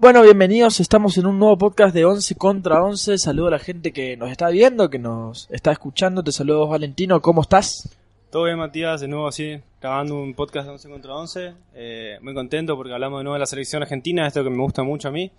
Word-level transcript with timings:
Bueno, 0.00 0.22
bienvenidos, 0.22 0.80
estamos 0.80 1.18
en 1.18 1.26
un 1.26 1.38
nuevo 1.38 1.58
podcast 1.58 1.94
de 1.94 2.06
11 2.06 2.34
contra 2.36 2.82
11. 2.82 3.18
Saludo 3.18 3.48
a 3.48 3.50
la 3.50 3.58
gente 3.58 3.92
que 3.92 4.16
nos 4.16 4.30
está 4.30 4.48
viendo, 4.48 4.88
que 4.88 4.98
nos 4.98 5.46
está 5.50 5.72
escuchando. 5.72 6.24
Te 6.24 6.32
saludo 6.32 6.66
Valentino, 6.66 7.20
¿cómo 7.20 7.42
estás? 7.42 7.98
Todo 8.30 8.44
bien 8.44 8.56
Matías, 8.56 9.02
de 9.02 9.08
nuevo 9.08 9.28
así, 9.28 9.60
grabando 9.78 10.18
un 10.18 10.32
podcast 10.32 10.68
de 10.68 10.72
11 10.72 10.88
contra 10.88 11.14
11. 11.14 11.54
Eh, 11.74 12.18
muy 12.22 12.32
contento 12.32 12.76
porque 12.76 12.94
hablamos 12.94 13.20
de 13.20 13.24
nuevo 13.24 13.34
de 13.34 13.40
la 13.40 13.46
selección 13.46 13.82
argentina, 13.82 14.26
esto 14.26 14.42
que 14.42 14.48
me 14.48 14.62
gusta 14.62 14.82
mucho 14.82 15.08
a 15.08 15.10
mí. 15.10 15.30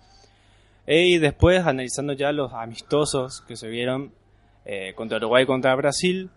Eh, 0.86 1.06
y 1.06 1.18
después 1.18 1.66
analizando 1.66 2.12
ya 2.12 2.30
los 2.30 2.52
amistosos 2.52 3.40
que 3.40 3.56
se 3.56 3.66
vieron 3.66 4.12
eh, 4.64 4.92
contra 4.94 5.16
Uruguay 5.16 5.42
y 5.42 5.46
contra 5.46 5.74
Brasil. 5.74 6.30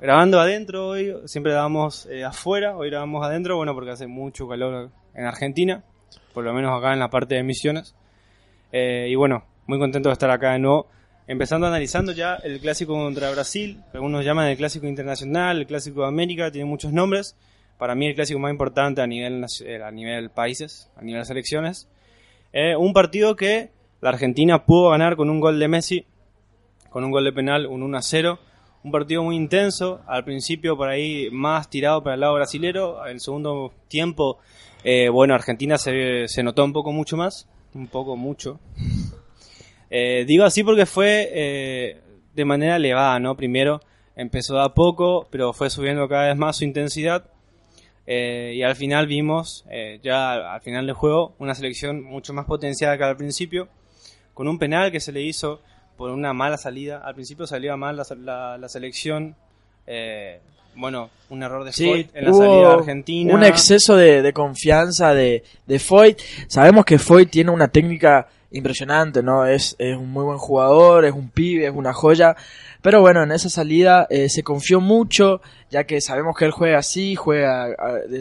Grabando 0.00 0.40
adentro 0.40 0.88
hoy, 0.88 1.14
siempre 1.26 1.52
grabamos 1.52 2.08
afuera, 2.26 2.76
hoy 2.76 2.90
grabamos 2.90 3.24
adentro, 3.24 3.54
bueno 3.54 3.72
porque 3.72 3.92
hace 3.92 4.08
mucho 4.08 4.48
calor 4.48 4.90
en 5.14 5.26
Argentina 5.26 5.84
por 6.32 6.44
lo 6.44 6.52
menos 6.52 6.76
acá 6.76 6.92
en 6.92 6.98
la 6.98 7.10
parte 7.10 7.34
de 7.34 7.42
misiones. 7.42 7.94
Eh, 8.72 9.08
y 9.10 9.14
bueno, 9.14 9.44
muy 9.66 9.78
contento 9.78 10.08
de 10.08 10.14
estar 10.14 10.30
acá 10.30 10.52
de 10.52 10.58
nuevo. 10.58 10.88
Empezando 11.26 11.66
analizando 11.66 12.12
ya 12.12 12.34
el 12.36 12.60
clásico 12.60 12.94
contra 12.94 13.30
Brasil, 13.30 13.80
algunos 13.94 14.24
llaman 14.24 14.48
el 14.48 14.56
clásico 14.56 14.86
internacional, 14.86 15.58
el 15.58 15.66
clásico 15.66 16.02
de 16.02 16.08
América, 16.08 16.50
tiene 16.50 16.68
muchos 16.68 16.92
nombres. 16.92 17.36
Para 17.78 17.94
mí 17.94 18.06
el 18.06 18.14
clásico 18.14 18.38
más 18.38 18.50
importante 18.50 19.00
a 19.02 19.06
nivel, 19.06 19.44
eh, 19.64 19.82
a 19.82 19.90
nivel 19.90 20.30
países, 20.30 20.90
a 20.96 21.02
nivel 21.02 21.24
selecciones. 21.24 21.88
Eh, 22.52 22.76
un 22.76 22.92
partido 22.92 23.36
que 23.36 23.70
la 24.00 24.10
Argentina 24.10 24.64
pudo 24.64 24.90
ganar 24.90 25.16
con 25.16 25.30
un 25.30 25.40
gol 25.40 25.58
de 25.58 25.68
Messi, 25.68 26.06
con 26.90 27.04
un 27.04 27.10
gol 27.10 27.24
de 27.24 27.32
penal, 27.32 27.66
un 27.66 27.82
1 27.82 27.96
a 27.96 28.02
0. 28.02 28.38
Un 28.84 28.90
partido 28.90 29.22
muy 29.22 29.36
intenso, 29.36 30.00
al 30.06 30.24
principio 30.24 30.76
por 30.76 30.88
ahí 30.88 31.28
más 31.30 31.70
tirado 31.70 32.02
para 32.02 32.14
el 32.14 32.20
lado 32.20 32.34
brasilero, 32.34 33.04
el 33.06 33.20
segundo 33.20 33.72
tiempo 33.88 34.38
eh, 34.84 35.08
bueno, 35.08 35.34
Argentina 35.34 35.78
se, 35.78 36.26
se, 36.26 36.42
notó 36.42 36.64
un 36.64 36.72
poco 36.72 36.90
mucho 36.92 37.16
más, 37.16 37.48
un 37.74 37.86
poco 37.86 38.16
mucho. 38.16 38.60
Eh, 39.94 40.24
digo 40.26 40.44
así 40.44 40.64
porque 40.64 40.86
fue 40.86 41.28
eh, 41.34 42.00
de 42.34 42.44
manera 42.46 42.76
elevada, 42.76 43.20
¿no? 43.20 43.36
Primero 43.36 43.82
empezó 44.16 44.58
a 44.58 44.72
poco, 44.72 45.28
pero 45.30 45.52
fue 45.52 45.68
subiendo 45.68 46.08
cada 46.08 46.28
vez 46.28 46.36
más 46.38 46.56
su 46.56 46.64
intensidad. 46.64 47.26
y 48.06 48.62
al 48.62 48.74
final 48.74 49.06
vimos, 49.06 49.66
ya 50.02 50.54
al 50.54 50.62
final 50.62 50.86
del 50.86 50.94
juego, 50.94 51.34
una 51.38 51.54
selección 51.54 52.02
mucho 52.02 52.32
más 52.32 52.46
potenciada 52.46 52.96
que 52.96 53.04
al 53.04 53.18
principio, 53.18 53.68
con 54.32 54.48
un 54.48 54.58
penal 54.58 54.90
que 54.90 54.98
se 54.98 55.12
le 55.12 55.20
hizo 55.20 55.60
por 55.96 56.10
una 56.10 56.32
mala 56.32 56.56
salida. 56.56 57.02
Al 57.04 57.14
principio 57.14 57.46
salía 57.46 57.76
mal 57.76 57.96
la, 57.96 58.04
la, 58.16 58.58
la 58.58 58.68
selección, 58.68 59.36
bueno, 60.74 61.10
un 61.28 61.42
error 61.42 61.64
de 61.64 61.72
Foyt 61.72 62.14
en 62.14 62.24
la 62.24 62.32
salida 62.32 62.72
argentina. 62.72 63.34
Un 63.34 63.44
exceso 63.44 63.96
de, 63.96 64.32
confianza 64.32 65.14
de, 65.14 65.44
de 65.66 65.78
Foyt. 65.78 66.20
Sabemos 66.48 66.84
que 66.84 66.98
Foyt 66.98 67.30
tiene 67.30 67.50
una 67.50 67.68
técnica 67.68 68.28
impresionante, 68.52 69.22
¿no? 69.22 69.46
Es, 69.46 69.76
es 69.78 69.96
un 69.96 70.10
muy 70.10 70.24
buen 70.24 70.38
jugador, 70.38 71.04
es 71.04 71.12
un 71.12 71.28
pibe, 71.28 71.66
es 71.66 71.72
una 71.74 71.92
joya. 71.92 72.36
Pero 72.80 73.00
bueno, 73.00 73.22
en 73.22 73.32
esa 73.32 73.48
salida 73.48 74.06
eh, 74.10 74.28
se 74.28 74.42
confió 74.42 74.80
mucho, 74.80 75.40
ya 75.70 75.84
que 75.84 76.00
sabemos 76.00 76.36
que 76.36 76.44
él 76.44 76.50
juega 76.50 76.78
así, 76.78 77.14
juega... 77.14 77.68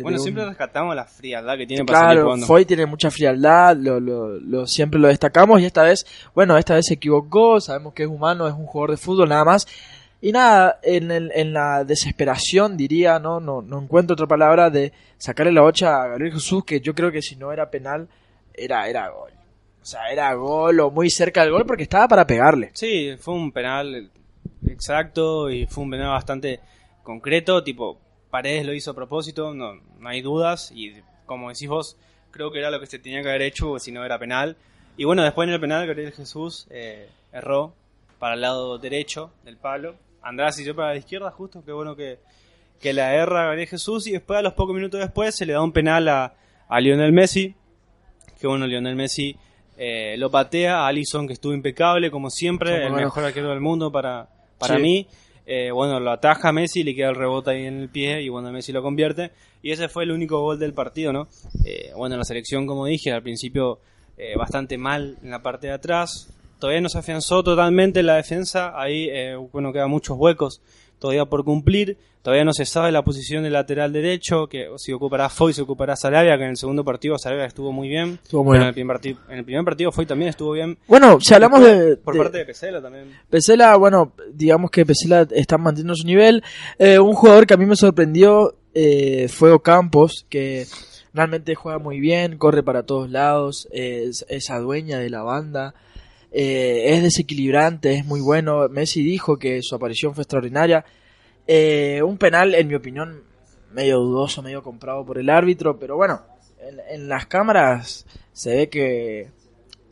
bueno, 0.03 0.19
siempre 0.19 0.45
rescatamos 0.45 0.95
la 0.95 1.05
frialdad 1.05 1.57
que 1.57 1.65
tiene 1.65 1.83
para 1.83 1.99
claro, 1.99 2.31
salir 2.31 2.45
Foy 2.45 2.65
tiene 2.65 2.85
mucha 2.85 3.09
frialdad, 3.09 3.75
lo, 3.75 3.99
lo, 3.99 4.39
lo, 4.39 4.67
siempre 4.67 4.99
lo 4.99 5.07
destacamos 5.07 5.61
y 5.61 5.65
esta 5.65 5.83
vez, 5.83 6.05
bueno, 6.35 6.57
esta 6.57 6.75
vez 6.75 6.85
se 6.85 6.93
equivocó, 6.93 7.59
sabemos 7.59 7.93
que 7.93 8.03
es 8.03 8.09
humano, 8.09 8.47
es 8.47 8.53
un 8.53 8.67
jugador 8.67 8.91
de 8.91 8.97
fútbol 8.97 9.29
nada 9.29 9.45
más, 9.45 9.67
y 10.21 10.31
nada, 10.31 10.79
en, 10.83 11.09
el, 11.09 11.31
en 11.33 11.51
la 11.51 11.83
desesperación 11.83 12.77
diría, 12.77 13.17
¿no? 13.17 13.39
¿no? 13.39 13.63
No 13.63 13.81
encuentro 13.81 14.13
otra 14.13 14.27
palabra 14.27 14.69
de 14.69 14.93
sacarle 15.17 15.51
la 15.51 15.63
ocha 15.63 16.03
a 16.03 16.07
Gabriel 16.09 16.33
Jesús, 16.33 16.63
que 16.63 16.79
yo 16.79 16.93
creo 16.93 17.11
que 17.11 17.23
si 17.23 17.35
no 17.35 17.51
era 17.51 17.71
penal, 17.71 18.07
era, 18.53 18.87
era 18.87 19.09
gol. 19.09 19.31
O 19.81 19.85
sea, 19.85 20.11
era 20.11 20.33
gol 20.35 20.79
o 20.79 20.91
muy 20.91 21.09
cerca 21.09 21.41
del 21.41 21.51
gol 21.51 21.65
porque 21.65 21.83
estaba 21.83 22.07
para 22.07 22.27
pegarle. 22.27 22.71
Sí, 22.73 23.15
fue 23.19 23.33
un 23.33 23.51
penal 23.51 24.11
exacto 24.67 25.49
y 25.49 25.65
fue 25.65 25.83
un 25.83 25.91
penal 25.91 26.09
bastante 26.09 26.59
concreto, 27.03 27.63
tipo, 27.63 27.99
Paredes 28.29 28.65
lo 28.65 28.73
hizo 28.73 28.91
a 28.91 28.95
propósito, 28.95 29.53
no, 29.53 29.73
no 29.99 30.09
hay 30.09 30.21
dudas, 30.21 30.71
y 30.73 30.93
como 31.25 31.49
decís 31.49 31.67
vos, 31.67 31.97
creo 32.29 32.51
que 32.51 32.59
era 32.59 32.71
lo 32.71 32.79
que 32.79 32.85
se 32.85 32.99
tenía 32.99 33.21
que 33.21 33.29
haber 33.29 33.41
hecho 33.41 33.77
si 33.79 33.91
no 33.91 34.05
era 34.05 34.19
penal. 34.19 34.55
Y 34.97 35.03
bueno, 35.03 35.23
después 35.23 35.47
en 35.47 35.53
el 35.53 35.59
penal 35.59 35.87
Gabriel 35.87 36.13
Jesús 36.13 36.67
eh, 36.69 37.09
erró 37.31 37.73
para 38.19 38.35
el 38.35 38.41
lado 38.41 38.77
derecho 38.77 39.33
del 39.43 39.57
palo 39.57 39.95
András 40.21 40.59
y 40.59 40.65
yo 40.65 40.75
para 40.75 40.89
la 40.89 40.97
izquierda, 40.97 41.31
justo, 41.31 41.63
qué 41.65 41.71
bueno 41.71 41.95
que, 41.95 42.19
que 42.79 42.93
la 42.93 43.13
erra 43.15 43.45
Gabriel 43.45 43.67
Jesús 43.67 44.05
y 44.07 44.11
después 44.11 44.37
a 44.37 44.43
los 44.43 44.53
pocos 44.53 44.75
minutos 44.75 44.99
después 44.99 45.35
se 45.35 45.45
le 45.45 45.53
da 45.53 45.61
un 45.61 45.71
penal 45.71 46.07
a, 46.07 46.35
a 46.67 46.79
Lionel 46.79 47.11
Messi, 47.11 47.55
que 48.39 48.47
bueno, 48.47 48.67
Lionel 48.67 48.95
Messi 48.95 49.35
eh, 49.83 50.15
lo 50.15 50.29
patea 50.29 50.81
a 50.81 50.87
Alisson 50.89 51.25
que 51.25 51.33
estuvo 51.33 51.55
impecable 51.55 52.11
como 52.11 52.29
siempre, 52.29 52.85
el 52.85 52.93
mejor 52.93 53.23
arquero 53.23 53.49
del 53.49 53.61
mundo 53.61 53.91
para, 53.91 54.29
para 54.59 54.77
mí. 54.77 55.07
Eh, 55.47 55.71
bueno, 55.71 55.99
lo 55.99 56.11
ataja 56.11 56.49
a 56.49 56.51
Messi, 56.51 56.83
le 56.83 56.93
queda 56.93 57.09
el 57.09 57.15
rebote 57.15 57.49
ahí 57.49 57.65
en 57.65 57.79
el 57.79 57.89
pie 57.89 58.21
y 58.21 58.29
bueno, 58.29 58.51
Messi 58.51 58.71
lo 58.71 58.83
convierte. 58.83 59.31
Y 59.63 59.71
ese 59.71 59.89
fue 59.89 60.03
el 60.03 60.11
único 60.11 60.39
gol 60.39 60.59
del 60.59 60.75
partido, 60.75 61.11
¿no? 61.11 61.27
Eh, 61.65 61.93
bueno, 61.97 62.15
la 62.15 62.23
selección, 62.23 62.67
como 62.67 62.85
dije, 62.85 63.11
al 63.11 63.23
principio 63.23 63.79
bastante 64.37 64.77
mal 64.77 65.17
en 65.23 65.31
la 65.31 65.41
parte 65.41 65.65
de 65.65 65.73
atrás, 65.73 66.31
todavía 66.61 66.79
no 66.79 66.89
se 66.89 66.99
afianzó 66.99 67.43
totalmente 67.43 68.03
la 68.03 68.15
defensa, 68.15 68.79
ahí 68.79 69.09
eh, 69.11 69.35
bueno, 69.51 69.73
quedan 69.73 69.89
muchos 69.89 70.15
huecos 70.17 70.61
todavía 70.99 71.25
por 71.25 71.43
cumplir, 71.43 71.97
todavía 72.21 72.45
no 72.45 72.53
se 72.53 72.65
sabe 72.65 72.91
la 72.91 73.03
posición 73.03 73.41
del 73.41 73.53
lateral 73.53 73.91
derecho, 73.91 74.45
que 74.47 74.69
si 74.77 74.93
ocupará 74.93 75.29
Foy, 75.29 75.53
se 75.53 75.63
ocupará 75.63 75.95
Sarabia, 75.95 76.37
que 76.37 76.43
en 76.43 76.51
el 76.51 76.57
segundo 76.57 76.85
partido 76.85 77.17
Sarabia 77.17 77.45
estuvo 77.45 77.71
muy 77.71 77.89
bien, 77.89 78.19
estuvo 78.23 78.43
muy 78.43 78.53
bien. 78.53 78.61
En, 78.61 78.67
el 78.67 78.73
primer 78.75 78.95
partido, 78.95 79.19
en 79.27 79.37
el 79.39 79.43
primer 79.43 79.65
partido 79.65 79.91
Foy 79.91 80.05
también 80.05 80.29
estuvo 80.29 80.51
bien. 80.51 80.77
Bueno, 80.87 81.19
si 81.19 81.33
hablamos 81.33 81.63
de... 81.63 81.97
Por 81.97 82.15
parte 82.15 82.37
de 82.37 82.45
Pesela 82.45 82.79
también. 82.79 83.17
Pesela, 83.27 83.75
bueno, 83.77 84.13
digamos 84.31 84.69
que 84.69 84.85
Pesela 84.85 85.27
está 85.31 85.57
manteniendo 85.57 85.95
su 85.95 86.05
nivel, 86.05 86.43
eh, 86.77 86.99
un 86.99 87.13
jugador 87.13 87.47
que 87.47 87.55
a 87.55 87.57
mí 87.57 87.65
me 87.65 87.75
sorprendió 87.75 88.53
eh, 88.75 89.27
fue 89.27 89.51
Ocampos, 89.51 90.27
que 90.29 90.67
realmente 91.15 91.55
juega 91.55 91.79
muy 91.79 91.99
bien, 91.99 92.37
corre 92.37 92.61
para 92.61 92.83
todos 92.83 93.09
lados, 93.09 93.67
es 93.71 94.23
esa 94.29 94.59
dueña 94.59 94.99
de 94.99 95.09
la 95.09 95.23
banda, 95.23 95.73
eh, 96.31 96.93
es 96.93 97.03
desequilibrante, 97.03 97.93
es 97.93 98.05
muy 98.05 98.21
bueno. 98.21 98.67
Messi 98.69 99.03
dijo 99.03 99.37
que 99.37 99.61
su 99.61 99.75
aparición 99.75 100.13
fue 100.13 100.23
extraordinaria. 100.23 100.85
Eh, 101.45 102.01
un 102.03 102.17
penal, 102.17 102.55
en 102.55 102.67
mi 102.67 102.75
opinión, 102.75 103.23
medio 103.73 103.97
dudoso, 103.97 104.41
medio 104.41 104.63
comprado 104.63 105.05
por 105.05 105.17
el 105.17 105.29
árbitro, 105.29 105.77
pero 105.77 105.97
bueno, 105.97 106.21
en, 106.89 107.09
las 107.09 107.25
cámaras 107.25 108.05
se 108.31 108.55
ve 108.55 108.69
que... 108.69 109.29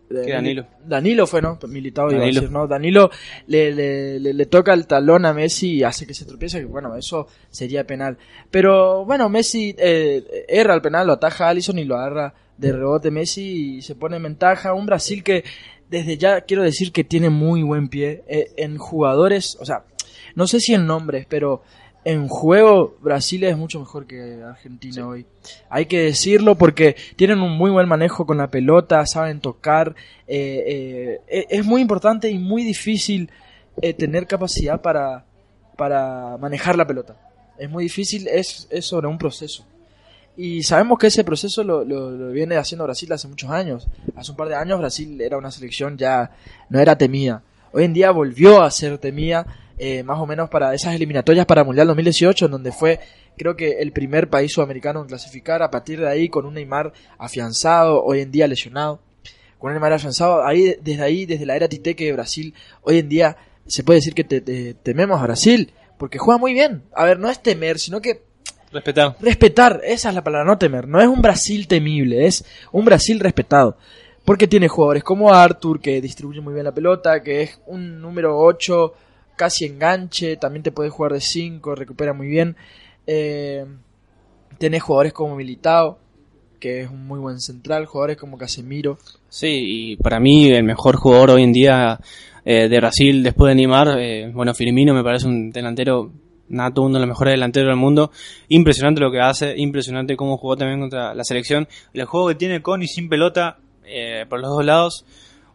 Danilo. 0.09 0.66
Danilo 0.83 1.27
fue, 1.27 1.39
¿no? 1.39 1.59
Militado, 1.67 2.09
iba 2.09 2.23
a 2.23 2.25
decir, 2.25 2.50
¿no? 2.50 2.66
Danilo 2.66 3.11
le, 3.45 3.71
le, 3.71 4.19
le, 4.19 4.45
toca 4.47 4.73
el 4.73 4.88
talón 4.88 5.23
a 5.27 5.33
Messi 5.33 5.73
y 5.73 5.83
hace 5.83 6.07
que 6.07 6.16
se 6.16 6.25
tropiece, 6.25 6.61
que 6.61 6.66
bueno, 6.66 6.95
eso 6.95 7.27
sería 7.51 7.85
penal. 7.85 8.17
Pero 8.50 9.06
bueno, 9.06 9.29
Messi 9.29 9.75
eh, 9.77 10.45
erra 10.47 10.73
el 10.73 10.81
penal, 10.81 11.06
lo 11.06 11.13
ataja 11.13 11.45
a 11.45 11.50
Allison 11.50 11.77
y 11.77 11.83
lo 11.83 11.95
agarra 11.95 12.33
de 12.57 12.71
rebote 12.71 13.11
Messi 13.11 13.75
y 13.77 13.81
se 13.83 13.94
pone 13.94 14.17
en 14.17 14.23
ventaja. 14.23 14.73
Un 14.73 14.88
Brasil 14.88 15.23
que 15.23 15.44
desde 15.89 16.17
ya 16.17 16.41
quiero 16.41 16.63
decir 16.63 16.91
que 16.91 17.03
tiene 17.03 17.29
muy 17.29 17.63
buen 17.63 17.89
pie 17.89 18.23
eh, 18.27 18.51
en 18.57 18.77
jugadores, 18.77 19.57
o 19.59 19.66
sea, 19.66 19.83
no 20.35 20.47
sé 20.47 20.59
si 20.59 20.73
en 20.73 20.85
nombres, 20.85 21.25
pero 21.27 21.63
en 22.05 22.27
juego 22.27 22.97
Brasil 23.01 23.44
es 23.44 23.57
mucho 23.57 23.79
mejor 23.79 24.05
que 24.07 24.41
Argentina 24.44 25.07
hoy. 25.07 25.25
Hay 25.69 25.85
que 25.85 26.03
decirlo 26.03 26.55
porque 26.55 26.95
tienen 27.16 27.41
un 27.41 27.57
muy 27.57 27.72
buen 27.72 27.88
manejo 27.88 28.25
con 28.25 28.38
la 28.38 28.50
pelota, 28.50 29.05
saben 29.05 29.41
tocar. 29.41 29.95
Eh, 30.27 31.19
eh, 31.27 31.45
es 31.50 31.66
muy 31.66 31.81
importante 31.81 32.29
y 32.29 32.38
muy 32.38 32.63
difícil 32.63 33.29
tener 33.97 34.27
capacidad 34.27 34.81
para, 34.81 35.25
para 35.77 36.38
manejar 36.38 36.77
la 36.77 36.85
pelota. 36.85 37.17
Es 37.57 37.69
muy 37.69 37.83
difícil, 37.83 38.27
es, 38.27 38.67
es 38.71 38.85
sobre 38.85 39.07
un 39.07 39.17
proceso. 39.17 39.66
Y 40.38 40.63
sabemos 40.63 40.97
que 40.97 41.07
ese 41.07 41.23
proceso 41.23 41.63
lo, 41.63 42.31
viene 42.31 42.56
haciendo 42.56 42.85
Brasil 42.85 43.12
hace 43.12 43.28
muchos 43.28 43.50
años. 43.50 43.88
Hace 44.16 44.31
un 44.31 44.38
par 44.38 44.47
de 44.47 44.56
años 44.56 44.79
Brasil 44.79 45.19
era 45.19 45.38
una 45.38 45.51
selección 45.51 45.98
ya 45.98 46.31
no 46.69 46.80
era 46.80 46.98
temida. 46.98 47.44
Hoy 47.71 47.83
en 47.83 47.94
día 47.94 48.12
volvió 48.12 48.62
a 48.63 48.71
ser 48.71 48.98
temida, 48.98 49.45
eh, 49.77 50.01
más 50.03 50.18
o 50.19 50.25
menos 50.25 50.50
para 50.50 50.74
esas 50.74 50.95
eliminatorias 50.95 51.45
para 51.45 51.63
Mundial 51.63 51.88
2018, 51.88 52.45
en 52.45 52.51
donde 52.51 52.71
fue 52.71 53.00
creo 53.39 53.56
que 53.56 53.80
el 53.80 53.92
primer 53.92 54.30
país 54.30 54.51
sudamericano 54.51 55.01
en 55.01 55.07
clasificar. 55.07 55.63
A 55.63 55.71
partir 55.71 56.00
de 56.00 56.07
ahí, 56.07 56.30
con 56.30 56.45
un 56.45 56.53
Neymar 56.53 56.94
afianzado, 57.18 58.03
hoy 58.03 58.21
en 58.21 58.31
día 58.31 58.48
lesionado, 58.48 59.00
con 59.57 59.69
un 59.69 59.75
Neymar 59.75 59.94
afianzado, 59.94 60.45
ahí, 60.45 60.75
desde 60.81 61.01
ahí, 61.01 61.25
desde 61.25 61.45
la 61.45 61.56
era 61.56 61.68
Titeque 61.68 62.06
de 62.06 62.13
Brasil, 62.13 62.53
hoy 62.81 63.00
en 63.00 63.09
día 63.09 63.38
se 63.65 63.83
puede 63.83 64.00
decir 64.00 64.13
que 64.13 64.24
tememos 64.83 65.19
a 65.19 65.24
Brasil, 65.24 65.74
porque 65.98 66.18
juega 66.18 66.38
muy 66.38 66.53
bien. 66.53 66.83
A 66.94 67.06
ver, 67.06 67.19
no 67.19 67.30
es 67.30 67.42
temer, 67.42 67.80
sino 67.80 68.01
que 68.01 68.28
Respetar. 68.71 69.16
Respetar, 69.19 69.81
esa 69.83 70.10
es 70.10 70.16
la 70.16 70.24
palabra, 70.24 70.45
no 70.45 70.57
temer. 70.57 70.88
No 70.88 71.01
es 71.01 71.07
un 71.07 71.21
Brasil 71.21 71.68
temible, 71.68 72.25
es 72.25 72.45
un 72.71 72.86
Brasil 72.86 73.19
respetado. 73.19 73.77
Porque 74.25 74.48
tiene 74.48 74.68
jugadores 74.68 75.04
como 75.04 75.33
Arthur, 75.33 75.81
que 75.81 76.01
distribuye 76.01 76.42
muy 76.42 76.54
bien 76.54 76.66
la 76.66 76.74
pelota, 76.74 77.24
que 77.24 77.42
es 77.42 77.60
un 77.66 78.00
número 78.00 78.38
8, 78.38 78.94
casi 79.36 79.66
enganche, 79.66 80.38
también 80.38 80.63
te 80.63 80.71
puede 80.71 80.89
jugar 80.89 81.13
de 81.13 81.21
5, 81.21 81.74
recupera 81.74 82.13
muy 82.13 82.27
bien. 82.27 82.56
Eh, 83.07 83.66
tenés 84.60 84.83
jugadores 84.83 85.13
como 85.13 85.36
Militao, 85.36 85.98
que 86.60 86.81
es 86.81 86.89
un 86.89 87.07
muy 87.07 87.19
buen 87.19 87.39
central, 87.39 87.86
jugadores 87.86 88.18
como 88.18 88.38
Casemiro. 88.38 89.00
Sí, 89.30 89.48
y 89.50 89.95
para 89.95 90.19
mí 90.19 90.50
el 90.50 90.63
mejor 90.63 90.98
jugador 90.98 91.31
hoy 91.31 91.44
en 91.44 91.54
día 91.54 92.00
eh, 92.45 92.68
de 92.68 92.77
Brasil 92.77 93.24
después 93.24 93.50
de 93.50 93.56
Neymar, 93.56 93.98
eh, 93.98 94.31
bueno, 94.33 94.54
Firmino 94.54 94.94
me 94.94 95.04
parece 95.04 95.27
un 95.27 95.50
delantero 95.51 96.12
nato, 96.50 96.81
uno 96.81 96.96
de 96.96 97.00
los 97.00 97.07
mejores 97.07 97.34
delanteros 97.34 97.69
del 97.69 97.78
mundo. 97.78 98.12
Impresionante 98.48 99.01
lo 99.01 99.12
que 99.12 99.19
hace, 99.19 99.56
impresionante 99.57 100.16
cómo 100.16 100.38
jugó 100.38 100.57
también 100.57 100.80
contra 100.80 101.13
la 101.13 101.24
selección. 101.24 101.68
El 101.94 102.06
juego 102.06 102.28
que 102.30 102.36
tiene 102.36 102.62
con 102.62 102.84
y 102.84 102.88
sin 102.88 103.10
pelota 103.10 103.57
eh, 103.86 104.25
por 104.30 104.40
los 104.40 104.50
dos 104.50 104.66
lados, 104.66 105.06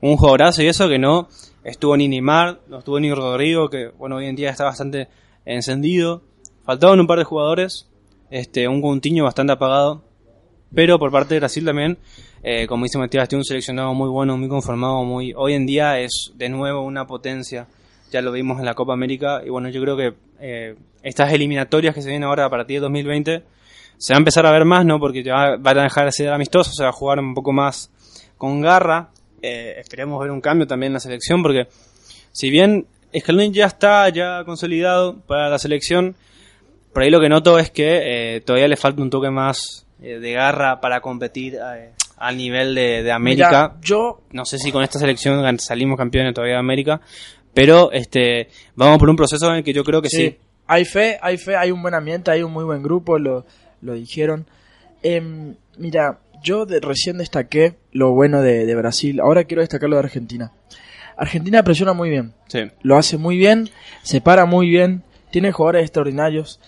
un 0.01 0.17
jugadorazo 0.17 0.63
y 0.63 0.67
eso 0.67 0.89
que 0.89 0.99
no 0.99 1.29
estuvo 1.63 1.97
ni 1.97 2.09
Neymar, 2.09 2.61
no 2.69 2.79
estuvo 2.79 3.01
ni 3.01 3.13
Rodrigo, 3.13 3.71
que 3.71 3.89
bueno, 3.89 4.17
hoy 4.17 4.27
en 4.27 4.37
día 4.37 4.51
está 4.51 4.65
bastante 4.65 5.09
encendido. 5.45 6.23
Faltaban 6.65 7.01
un 7.01 7.07
par 7.07 7.19
de 7.19 7.25
jugadores, 7.25 7.89
este, 8.31 8.69
un 8.69 8.81
Coutinho 8.81 9.25
bastante 9.25 9.53
apagado, 9.53 10.03
pero 10.75 10.99
por 10.99 11.11
parte 11.11 11.35
de 11.35 11.41
Brasil 11.41 11.65
también, 11.65 11.99
eh, 12.43 12.67
como 12.67 12.85
dice 12.85 12.99
Matías, 12.99 13.29
tiene 13.29 13.41
un 13.41 13.45
seleccionado 13.45 13.95
muy 13.95 14.09
bueno, 14.09 14.37
muy 14.37 14.49
conformado, 14.49 15.05
muy 15.05 15.33
hoy 15.37 15.55
en 15.55 15.67
día 15.67 15.99
es 16.01 16.33
de 16.35 16.49
nuevo 16.49 16.83
una 16.83 17.07
potencia. 17.07 17.67
Ya 18.11 18.23
lo 18.23 18.33
vimos 18.33 18.59
en 18.59 18.65
la 18.65 18.75
Copa 18.75 18.93
América 18.93 19.43
y 19.45 19.51
bueno, 19.51 19.69
yo 19.69 19.81
creo 19.81 19.97
que 19.97 20.15
eh, 20.41 20.77
estas 21.03 21.33
eliminatorias 21.33 21.95
que 21.95 22.03
se 22.03 22.09
vienen 22.09 22.29
ahora 22.29 22.45
a 22.45 22.51
partir 22.51 22.77
de 22.77 22.81
2020 22.83 23.43
se 23.97 24.13
va 24.13 24.17
a 24.17 24.19
empezar 24.19 24.47
a 24.47 24.53
ver 24.53 24.65
más, 24.65 24.85
¿no? 24.85 24.99
Porque 24.99 25.23
ya 25.23 25.57
van 25.59 25.79
a 25.79 25.83
dejar 25.83 26.07
de 26.07 26.13
ser 26.13 26.29
amistosos, 26.31 26.75
se 26.77 26.83
va 26.83 26.91
a 26.91 26.93
jugar 26.93 27.19
un 27.19 27.35
poco 27.35 27.53
más 27.53 27.91
con 28.39 28.61
garra. 28.61 29.11
Eh, 29.43 29.75
esperemos 29.79 30.21
ver 30.21 30.31
un 30.31 30.41
cambio 30.41 30.67
también 30.67 30.91
en 30.91 30.95
la 30.95 31.01
selección 31.01 31.43
porque 31.43 31.69
si 32.33 32.51
bien 32.51 32.87
Scaloni 33.17 33.53
ya 33.53 33.67
está 33.67 34.09
ya 34.09 34.45
consolidado 34.45 35.19
para 35.27 35.49
la 35.49 35.59
selección, 35.59 36.17
por 36.93 37.03
ahí 37.03 37.11
lo 37.11 37.21
que 37.21 37.29
noto 37.29 37.59
es 37.59 37.71
que 37.71 38.43
todavía 38.45 38.69
le 38.69 38.77
falta 38.77 39.03
un 39.03 39.11
toque 39.11 39.31
más 39.31 39.85
eh, 40.05 40.19
de 40.19 40.33
garra 40.33 40.81
para 40.81 41.01
competir 41.01 41.55
eh, 41.55 41.93
al 42.19 42.37
nivel 42.37 42.75
de, 42.75 43.11
América. 43.11 43.77
yo 43.81 44.21
no 44.33 44.45
sé 44.45 44.59
si 44.59 44.71
con 44.71 44.83
esta 44.83 44.99
selección 44.99 45.59
salimos 45.59 45.97
campeones 45.97 46.35
todavía 46.35 46.57
de 46.57 46.61
América, 46.61 47.01
pero 47.55 47.93
este 47.93 48.49
vamos 48.75 48.99
por 48.99 49.09
un 49.09 49.17
proceso 49.17 49.49
en 49.51 49.57
el 49.57 49.65
que 49.65 49.73
yo 49.73 49.85
creo 49.85 50.03
que 50.03 50.11
sí. 50.11 50.37
Hay 50.67 50.85
fe, 50.85 51.19
hay 51.21 51.37
fe, 51.37 51.57
hay 51.57 51.71
un 51.71 51.83
buen 51.83 51.95
ambiente, 51.95 52.31
hay 52.31 52.43
un 52.43 52.53
muy 52.53 52.65
buen 52.65 52.83
grupo, 52.83 53.19
lo, 53.19 53.45
lo 53.83 53.95
dijeron. 53.95 54.47
Em, 55.03 55.55
mira, 55.77 56.21
yo 56.43 56.65
recién 56.67 57.19
destaqué 57.19 57.75
lo 57.93 58.13
bueno 58.13 58.43
de, 58.43 58.75
Brasil, 58.75 59.21
ahora 59.21 59.45
quiero 59.45 59.63
destacar 59.63 59.89
lo 59.89 59.97
de 59.97 60.03
Argentina. 60.03 60.53
Argentina 61.17 61.63
presiona 61.63 61.93
muy 61.93 62.11
bien, 62.11 62.35
lo 62.83 62.97
hace 62.97 63.17
muy 63.17 63.37
bien, 63.37 63.71
se 64.03 64.21
para 64.21 64.47
muy 64.47 64.69
bien, 64.69 65.03
tiene 65.31 65.53
jugadores 65.53 65.83
extraordinarios. 65.83 66.61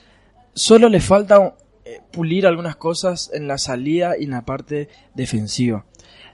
Solo 0.54 0.88
le 0.88 1.00
falta 1.00 1.54
eh, 1.84 2.00
pulir 2.12 2.46
algunas 2.46 2.76
cosas 2.76 3.30
en 3.34 3.48
la 3.48 3.58
salida 3.58 4.14
y 4.18 4.24
en 4.24 4.30
la 4.30 4.44
parte 4.44 4.88
defensiva. 5.14 5.84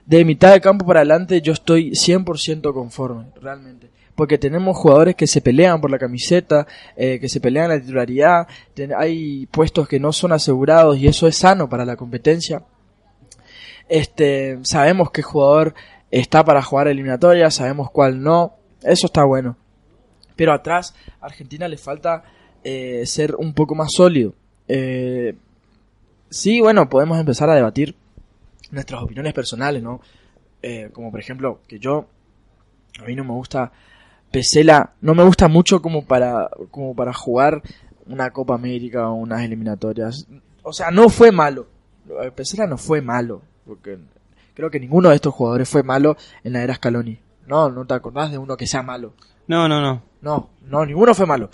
De 0.05 0.25
mitad 0.25 0.53
de 0.53 0.61
campo 0.61 0.85
para 0.85 0.99
adelante 0.99 1.41
yo 1.41 1.53
estoy 1.53 1.91
100% 1.91 2.73
conforme, 2.73 3.25
realmente. 3.41 3.89
Porque 4.15 4.37
tenemos 4.37 4.77
jugadores 4.77 5.15
que 5.15 5.25
se 5.25 5.41
pelean 5.41 5.81
por 5.81 5.89
la 5.89 5.97
camiseta, 5.97 6.67
eh, 6.95 7.19
que 7.19 7.27
se 7.27 7.41
pelean 7.41 7.69
la 7.69 7.79
titularidad, 7.79 8.47
hay 8.95 9.47
puestos 9.47 9.87
que 9.87 9.99
no 9.99 10.13
son 10.13 10.31
asegurados 10.31 10.97
y 10.97 11.07
eso 11.07 11.27
es 11.27 11.37
sano 11.37 11.67
para 11.67 11.85
la 11.85 11.95
competencia. 11.95 12.63
Este, 13.89 14.59
sabemos 14.63 15.11
qué 15.11 15.21
jugador 15.23 15.73
está 16.11 16.45
para 16.45 16.61
jugar 16.61 16.87
eliminatoria, 16.87 17.49
sabemos 17.49 17.89
cuál 17.89 18.21
no, 18.21 18.55
eso 18.83 19.07
está 19.07 19.23
bueno. 19.23 19.57
Pero 20.35 20.53
atrás, 20.53 20.95
a 21.19 21.25
Argentina 21.25 21.67
le 21.67 21.77
falta 21.77 22.23
eh, 22.63 23.05
ser 23.05 23.35
un 23.35 23.53
poco 23.53 23.75
más 23.75 23.89
sólido. 23.91 24.33
Eh, 24.67 25.35
sí, 26.29 26.61
bueno, 26.61 26.89
podemos 26.89 27.19
empezar 27.19 27.49
a 27.49 27.55
debatir 27.55 27.95
nuestras 28.71 29.03
opiniones 29.03 29.33
personales, 29.33 29.83
¿no? 29.83 30.01
Eh, 30.61 30.89
como 30.93 31.11
por 31.11 31.19
ejemplo, 31.19 31.61
que 31.67 31.79
yo, 31.79 32.07
a 32.99 33.05
mí 33.05 33.15
no 33.15 33.23
me 33.23 33.33
gusta 33.33 33.71
Pesela, 34.33 34.93
no 34.99 35.13
me 35.13 35.23
gusta 35.23 35.47
mucho 35.47 35.79
como 35.79 36.05
para, 36.05 36.49
como 36.71 36.95
para 36.95 37.13
jugar 37.13 37.61
una 38.07 38.31
Copa 38.31 38.55
América 38.55 39.07
o 39.11 39.13
unas 39.13 39.43
eliminatorias. 39.43 40.27
O 40.63 40.73
sea, 40.73 40.89
no 40.89 41.07
fue 41.09 41.31
malo. 41.31 41.67
Pesela 42.33 42.65
no 42.65 42.79
fue 42.79 42.99
malo, 42.99 43.43
porque 43.63 43.99
creo 44.55 44.71
que 44.71 44.79
ninguno 44.79 45.09
de 45.09 45.15
estos 45.15 45.35
jugadores 45.35 45.69
fue 45.69 45.83
malo 45.83 46.17
en 46.43 46.53
la 46.53 46.63
era 46.63 46.73
Scaloni. 46.73 47.19
No, 47.45 47.69
no 47.69 47.85
te 47.85 47.93
acordás 47.93 48.31
de 48.31 48.39
uno 48.39 48.57
que 48.57 48.65
sea 48.65 48.81
malo. 48.81 49.13
No, 49.45 49.67
no, 49.67 49.79
no. 49.79 50.01
No, 50.23 50.49
no, 50.63 50.83
ninguno 50.83 51.13
fue 51.13 51.27
malo. 51.27 51.51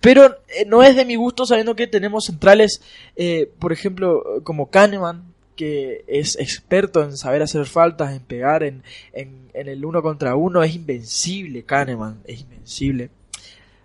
Pero 0.00 0.24
eh, 0.48 0.64
no 0.66 0.82
es 0.82 0.96
de 0.96 1.04
mi 1.04 1.16
gusto 1.16 1.44
sabiendo 1.44 1.76
que 1.76 1.86
tenemos 1.86 2.24
centrales, 2.24 2.80
eh, 3.14 3.52
por 3.58 3.74
ejemplo, 3.74 4.22
como 4.42 4.70
Kahneman, 4.70 5.31
que 5.62 6.04
es 6.08 6.34
experto 6.40 7.04
en 7.04 7.16
saber 7.16 7.40
hacer 7.40 7.66
faltas, 7.66 8.10
en 8.10 8.18
pegar 8.18 8.64
en, 8.64 8.82
en, 9.12 9.48
el 9.54 9.84
uno 9.84 10.02
contra 10.02 10.34
uno, 10.34 10.60
es 10.64 10.74
invencible 10.74 11.62
Kahneman, 11.62 12.20
es 12.24 12.40
invencible. 12.40 13.10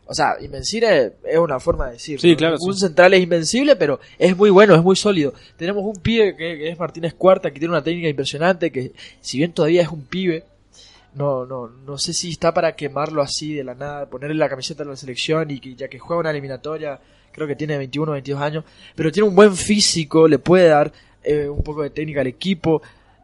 O 0.08 0.14
sea, 0.16 0.38
invencible 0.42 1.14
es 1.24 1.38
una 1.38 1.60
forma 1.60 1.86
de 1.86 1.92
decir. 1.94 2.20
Sí, 2.20 2.36
claro. 2.36 2.58
Un 2.62 2.76
central 2.76 3.14
es 3.14 3.22
invencible, 3.22 3.76
pero 3.76 4.00
es 4.18 4.36
muy 4.36 4.50
bueno, 4.50 4.74
es 4.74 4.82
muy 4.82 4.96
sólido. 4.96 5.36
Tenemos 5.56 5.84
un 5.86 6.02
pibe 6.02 6.36
que 6.36 6.68
es 6.68 6.80
Martínez 6.80 7.14
Cuarta, 7.14 7.52
que 7.52 7.60
tiene 7.60 7.76
una 7.76 7.84
técnica 7.84 8.10
impresionante, 8.10 8.72
que 8.72 8.94
si 9.22 9.38
bien 9.38 9.54
todavía 9.54 9.84
es 9.84 9.90
un 9.90 10.02
pibe, 10.08 10.46
no, 11.14 11.46
no, 11.46 11.68
no 11.68 12.00
sé 12.00 12.12
si 12.12 12.32
está 12.32 12.56
para 12.56 12.76
quemarlo 12.76 13.22
así 13.22 13.54
de 13.54 13.64
la 13.64 13.76
nada, 13.76 14.10
ponerle 14.10 14.34
la 14.34 14.50
camiseta 14.50 14.84
de 14.84 14.90
la 14.90 14.96
selección 14.96 15.52
y 15.52 15.60
que 15.60 15.76
ya 15.76 15.90
que 15.90 16.00
juega 16.00 16.22
una 16.22 16.32
eliminatoria, 16.32 17.00
creo 17.32 17.46
que 17.46 17.56
tiene 17.56 17.78
21 17.78 18.12
o 18.12 18.14
22 18.14 18.42
años, 18.42 18.64
pero 18.96 19.12
tiene 19.12 19.30
un 19.30 19.36
buen 19.36 19.56
físico, 19.56 20.28
le 20.28 20.40
puede 20.40 20.70
dar 20.70 20.92
eh, 21.28 21.50
un 21.50 21.64
poco 21.64 21.84
de 21.84 21.90
técnica 21.90 22.22
al 22.22 22.28
equipo. 22.28 22.82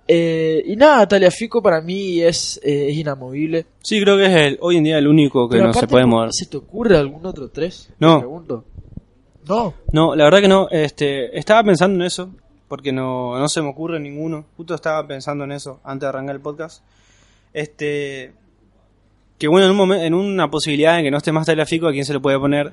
Eh, 0.08 0.64
y 0.66 0.76
nada, 0.76 1.08
Taliafico 1.08 1.62
para 1.62 1.82
mí 1.82 2.22
es, 2.22 2.60
eh, 2.64 2.90
es 2.90 2.98
inamovible. 2.98 3.66
Sí, 3.82 4.02
creo 4.02 4.18
que 4.18 4.26
es 4.26 4.34
el, 4.34 4.58
hoy 4.62 4.78
en 4.78 4.84
día 4.84 4.98
el 4.98 5.08
único 5.08 5.48
que 5.48 5.60
no 5.60 5.74
se 5.74 5.88
puede 5.88 6.06
mover. 6.06 6.30
¿Se 6.34 6.46
te 6.46 6.58
ocurre 6.58 6.98
algún 6.98 7.26
otro 7.26 7.50
tres? 7.50 7.90
No. 8.00 8.44
No. 9.48 9.74
No, 9.92 10.16
la 10.16 10.26
verdad 10.26 10.42
que 10.42 10.48
no. 10.48 10.68
Este, 10.70 11.38
estaba 11.38 11.64
pensando 11.64 12.00
en 12.00 12.06
eso, 12.06 12.32
porque 12.68 12.92
no, 12.92 13.38
no 13.38 13.48
se 13.48 13.62
me 13.62 13.70
ocurre 13.70 14.00
ninguno. 14.00 14.46
Justo 14.58 14.76
estaba 14.76 15.06
pensando 15.08 15.44
en 15.44 15.54
eso 15.54 15.80
antes 15.84 16.02
de 16.02 16.08
arrancar 16.08 16.36
el 16.36 16.42
podcast. 16.42 16.84
Este. 17.54 18.34
Que 19.38 19.48
bueno, 19.48 19.68
en, 19.68 19.80
un 19.80 19.94
en 19.94 20.14
una 20.14 20.50
posibilidad 20.50 20.98
en 20.98 21.06
que 21.06 21.12
no 21.12 21.18
esté 21.18 21.32
más 21.32 21.46
Tagliafico, 21.46 21.88
¿a 21.88 21.92
quién 21.92 22.06
se 22.06 22.14
le 22.14 22.20
puede 22.20 22.40
poner? 22.40 22.72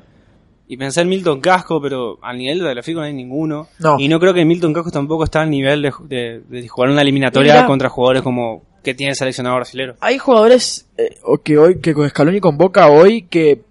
Y 0.70 0.76
pensé 0.76 1.00
en 1.00 1.08
Milton 1.08 1.40
Casco, 1.40 1.82
pero 1.82 2.20
al 2.22 2.38
nivel 2.38 2.60
de 2.60 2.64
Tagliafico 2.66 3.00
no 3.00 3.06
hay 3.06 3.12
ninguno. 3.12 3.66
Y 3.98 4.06
no 4.06 4.20
creo 4.20 4.32
que 4.32 4.44
Milton 4.44 4.72
Casco 4.72 4.92
tampoco 4.92 5.24
está 5.24 5.40
al 5.40 5.50
nivel 5.50 5.82
de, 5.82 6.68
jugar 6.68 6.90
una 6.90 7.02
eliminatoria 7.02 7.66
contra 7.66 7.88
jugadores 7.88 8.22
como 8.22 8.62
que 8.84 8.94
tiene 8.94 9.10
el 9.10 9.16
seleccionado 9.16 9.56
brasilero. 9.56 9.96
Hay 9.98 10.18
jugadores 10.18 10.86
eh, 10.96 11.18
que 11.42 11.58
hoy 11.58 11.80
que 11.80 11.92
con 11.92 12.08
Scaloni 12.08 12.38
convoca 12.38 12.88
hoy 12.88 13.22
que 13.22 13.62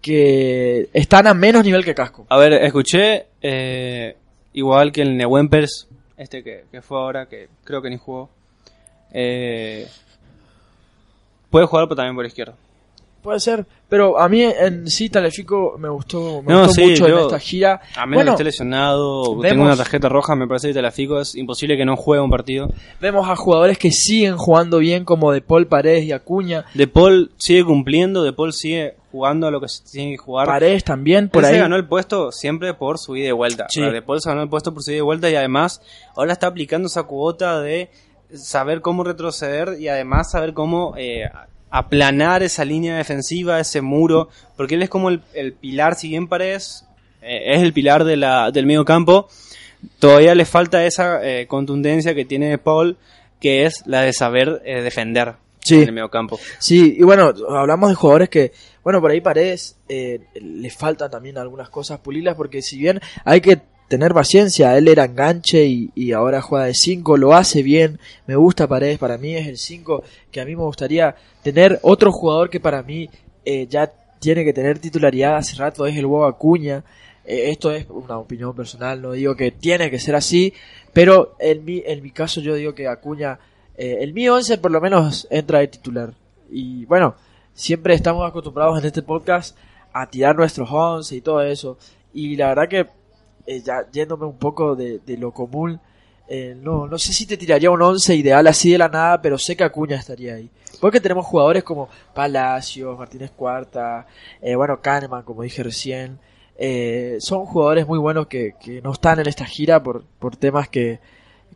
que 0.00 0.88
están 0.94 1.26
a 1.26 1.34
menos 1.34 1.62
nivel 1.62 1.84
que 1.84 1.94
Casco. 1.94 2.24
A 2.30 2.38
ver, 2.38 2.54
escuché 2.54 3.26
eh, 3.42 4.16
igual 4.54 4.92
que 4.92 5.02
el 5.02 5.18
Neuempers, 5.18 5.88
este 6.16 6.42
que, 6.42 6.64
que, 6.72 6.80
fue 6.80 6.96
ahora, 6.96 7.26
que 7.26 7.48
creo 7.64 7.82
que 7.82 7.90
ni 7.90 7.98
jugó. 7.98 8.30
Eh, 9.12 9.86
Puede 11.50 11.66
jugar 11.66 11.84
pero 11.84 11.96
también 11.96 12.16
por 12.16 12.24
izquierda. 12.24 12.54
Puede 13.22 13.38
ser, 13.38 13.66
pero 13.88 14.18
a 14.18 14.28
mí 14.30 14.42
en 14.42 14.86
sí 14.86 15.10
Talefico 15.10 15.76
me 15.78 15.90
gustó, 15.90 16.42
me 16.42 16.54
gustó 16.64 16.80
mucho 16.80 17.06
en 17.06 17.18
esta 17.18 17.38
gira. 17.38 17.80
A 17.94 18.06
menos 18.06 18.24
que 18.24 18.30
esté 18.30 18.44
lesionado, 18.44 19.38
tengo 19.42 19.64
una 19.64 19.76
tarjeta 19.76 20.08
roja, 20.08 20.34
me 20.34 20.46
parece 20.46 20.68
que 20.68 20.74
Talefico 20.74 21.20
es 21.20 21.34
imposible 21.34 21.76
que 21.76 21.84
no 21.84 21.96
juegue 21.96 22.22
un 22.22 22.30
partido. 22.30 22.70
Vemos 22.98 23.28
a 23.28 23.36
jugadores 23.36 23.76
que 23.76 23.90
siguen 23.90 24.38
jugando 24.38 24.78
bien 24.78 25.04
como 25.04 25.32
De 25.32 25.42
Paul, 25.42 25.66
Paredes 25.66 26.04
y 26.04 26.12
Acuña. 26.12 26.64
De 26.72 26.86
Paul 26.86 27.30
sigue 27.36 27.62
cumpliendo, 27.62 28.22
De 28.22 28.32
Paul 28.32 28.54
sigue 28.54 28.94
jugando 29.12 29.46
a 29.48 29.50
lo 29.50 29.60
que 29.60 29.68
se 29.68 29.84
tiene 29.84 30.12
que 30.12 30.18
jugar. 30.18 30.46
Paredes 30.46 30.84
también, 30.84 31.28
por 31.28 31.44
ahí. 31.44 31.54
se 31.54 31.60
ganó 31.60 31.76
el 31.76 31.86
puesto 31.86 32.32
siempre 32.32 32.72
por 32.72 32.98
su 32.98 33.16
ida 33.16 33.28
y 33.28 33.32
vuelta. 33.32 33.66
de 33.74 34.02
Paul 34.02 34.20
se 34.22 34.30
ganó 34.30 34.42
el 34.42 34.48
puesto 34.48 34.72
por 34.72 34.82
su 34.82 34.92
ida 34.92 34.98
y 34.98 35.02
vuelta 35.02 35.28
y 35.28 35.34
además 35.34 35.82
ahora 36.16 36.32
está 36.32 36.46
aplicando 36.46 36.86
esa 36.86 37.02
cuota 37.02 37.60
de 37.60 37.90
saber 38.32 38.80
cómo 38.80 39.04
retroceder 39.04 39.80
y 39.80 39.88
además 39.88 40.30
saber 40.30 40.54
cómo 40.54 40.94
eh, 40.96 41.28
aplanar 41.70 42.42
esa 42.42 42.64
línea 42.64 42.96
defensiva, 42.96 43.60
ese 43.60 43.80
muro, 43.80 44.28
porque 44.56 44.74
él 44.74 44.82
es 44.82 44.88
como 44.88 45.08
el, 45.08 45.52
pilar, 45.60 45.94
si 45.94 46.08
bien 46.08 46.28
Paredes 46.28 46.86
eh, 47.22 47.54
es 47.54 47.62
el 47.62 47.72
pilar 47.72 48.04
de 48.04 48.16
la, 48.16 48.50
del 48.50 48.66
medio 48.66 48.84
campo, 48.84 49.28
todavía 49.98 50.34
le 50.34 50.44
falta 50.44 50.84
esa 50.84 51.24
eh, 51.24 51.46
contundencia 51.46 52.14
que 52.14 52.24
tiene 52.24 52.58
Paul, 52.58 52.98
que 53.40 53.64
es 53.64 53.86
la 53.86 54.02
de 54.02 54.12
saber 54.12 54.60
eh, 54.64 54.82
defender 54.82 55.34
en 55.68 55.82
el 55.82 55.92
medio 55.92 56.10
campo. 56.10 56.38
Sí, 56.58 56.96
y 56.98 57.02
bueno, 57.04 57.32
hablamos 57.48 57.90
de 57.90 57.94
jugadores 57.94 58.28
que, 58.28 58.52
bueno, 58.82 59.00
por 59.00 59.12
ahí 59.12 59.20
Paredes 59.20 59.78
le 59.88 60.70
falta 60.70 61.08
también 61.08 61.38
algunas 61.38 61.68
cosas 61.68 62.00
pulirlas, 62.00 62.34
porque 62.34 62.62
si 62.62 62.78
bien 62.78 63.00
hay 63.24 63.40
que 63.40 63.60
tener 63.90 64.14
paciencia. 64.14 64.78
Él 64.78 64.86
era 64.86 65.04
enganche 65.04 65.66
y, 65.66 66.12
ahora 66.12 66.40
juega 66.40 66.66
de 66.66 66.74
5, 66.74 67.16
lo 67.16 67.34
hace 67.34 67.64
bien. 67.64 67.98
Me 68.26 68.36
gusta 68.36 68.68
Paredes, 68.68 68.98
para 68.98 69.18
mí 69.18 69.34
es 69.34 69.48
el 69.48 69.58
5 69.58 70.04
que 70.30 70.40
a 70.40 70.44
mí 70.44 70.54
me 70.54 70.62
gustaría 70.62 71.16
tener. 71.42 71.80
Otro 71.82 72.12
jugador 72.12 72.48
que 72.50 72.60
para 72.60 72.84
mí 72.84 73.10
eh, 73.44 73.66
ya 73.68 73.92
tiene 74.20 74.44
que 74.44 74.52
tener 74.52 74.78
titularidad 74.78 75.36
hace 75.36 75.56
rato 75.56 75.86
es 75.86 75.96
el 75.96 76.06
Hugo 76.06 76.24
Acuña. 76.24 76.84
Eh, 77.24 77.50
esto 77.50 77.72
es 77.72 77.86
una 77.90 78.16
opinión 78.16 78.54
personal, 78.54 79.02
no 79.02 79.10
digo 79.10 79.34
que 79.34 79.50
tiene 79.50 79.90
que 79.90 79.98
ser 79.98 80.14
así, 80.14 80.54
pero 80.92 81.34
en 81.40 81.64
mi, 81.64 81.82
en 81.84 82.00
mi 82.00 82.12
caso 82.12 82.40
yo 82.40 82.54
digo 82.54 82.76
que 82.76 82.86
Acuña, 82.86 83.40
eh, 83.76 83.98
el 84.02 84.12
mío 84.12 84.36
11 84.36 84.58
por 84.58 84.70
lo 84.70 84.80
menos 84.80 85.26
entra 85.30 85.58
de 85.58 85.66
titular. 85.66 86.14
Y 86.48 86.84
bueno, 86.84 87.16
siempre 87.54 87.94
estamos 87.94 88.28
acostumbrados 88.28 88.78
en 88.78 88.84
este 88.86 89.02
podcast 89.02 89.58
a 89.92 90.08
tirar 90.08 90.36
nuestros 90.36 90.68
11 90.70 91.16
y 91.16 91.20
todo 91.20 91.42
eso. 91.42 91.76
Y 92.14 92.36
la 92.36 92.48
verdad 92.54 92.68
que, 92.68 92.99
eh, 93.46 93.60
ya 93.60 93.86
yéndome 93.90 94.26
un 94.26 94.38
poco 94.38 94.76
de, 94.76 95.00
lo 95.18 95.32
común, 95.32 95.80
eh, 96.28 96.56
no, 96.60 96.86
no 96.86 96.98
sé 96.98 97.12
si 97.12 97.26
te 97.26 97.36
tiraría 97.36 97.70
un 97.70 97.82
11 97.82 98.14
ideal 98.14 98.46
así 98.46 98.70
de 98.70 98.78
la 98.78 98.88
nada, 98.88 99.20
pero 99.20 99.38
sé 99.38 99.56
que 99.56 99.64
Acuña 99.64 99.96
estaría 99.96 100.34
ahí. 100.34 100.50
Porque 100.80 101.00
tenemos 101.00 101.26
jugadores 101.26 101.64
como 101.64 101.88
Palacios, 102.14 102.96
Martínez 102.98 103.32
Cuarta, 103.32 104.06
eh, 104.40 104.54
bueno, 104.54 104.80
Kahneman, 104.80 105.22
como 105.24 105.42
dije 105.42 105.62
recién. 105.62 106.18
son 107.18 107.46
jugadores 107.46 107.86
muy 107.86 107.98
buenos 107.98 108.26
que, 108.26 108.54
que, 108.60 108.80
no 108.82 108.92
están 108.92 109.18
en 109.18 109.26
esta 109.26 109.44
gira 109.44 109.82
por, 109.82 110.04
por 110.18 110.36
temas 110.36 110.68
que, 110.68 111.00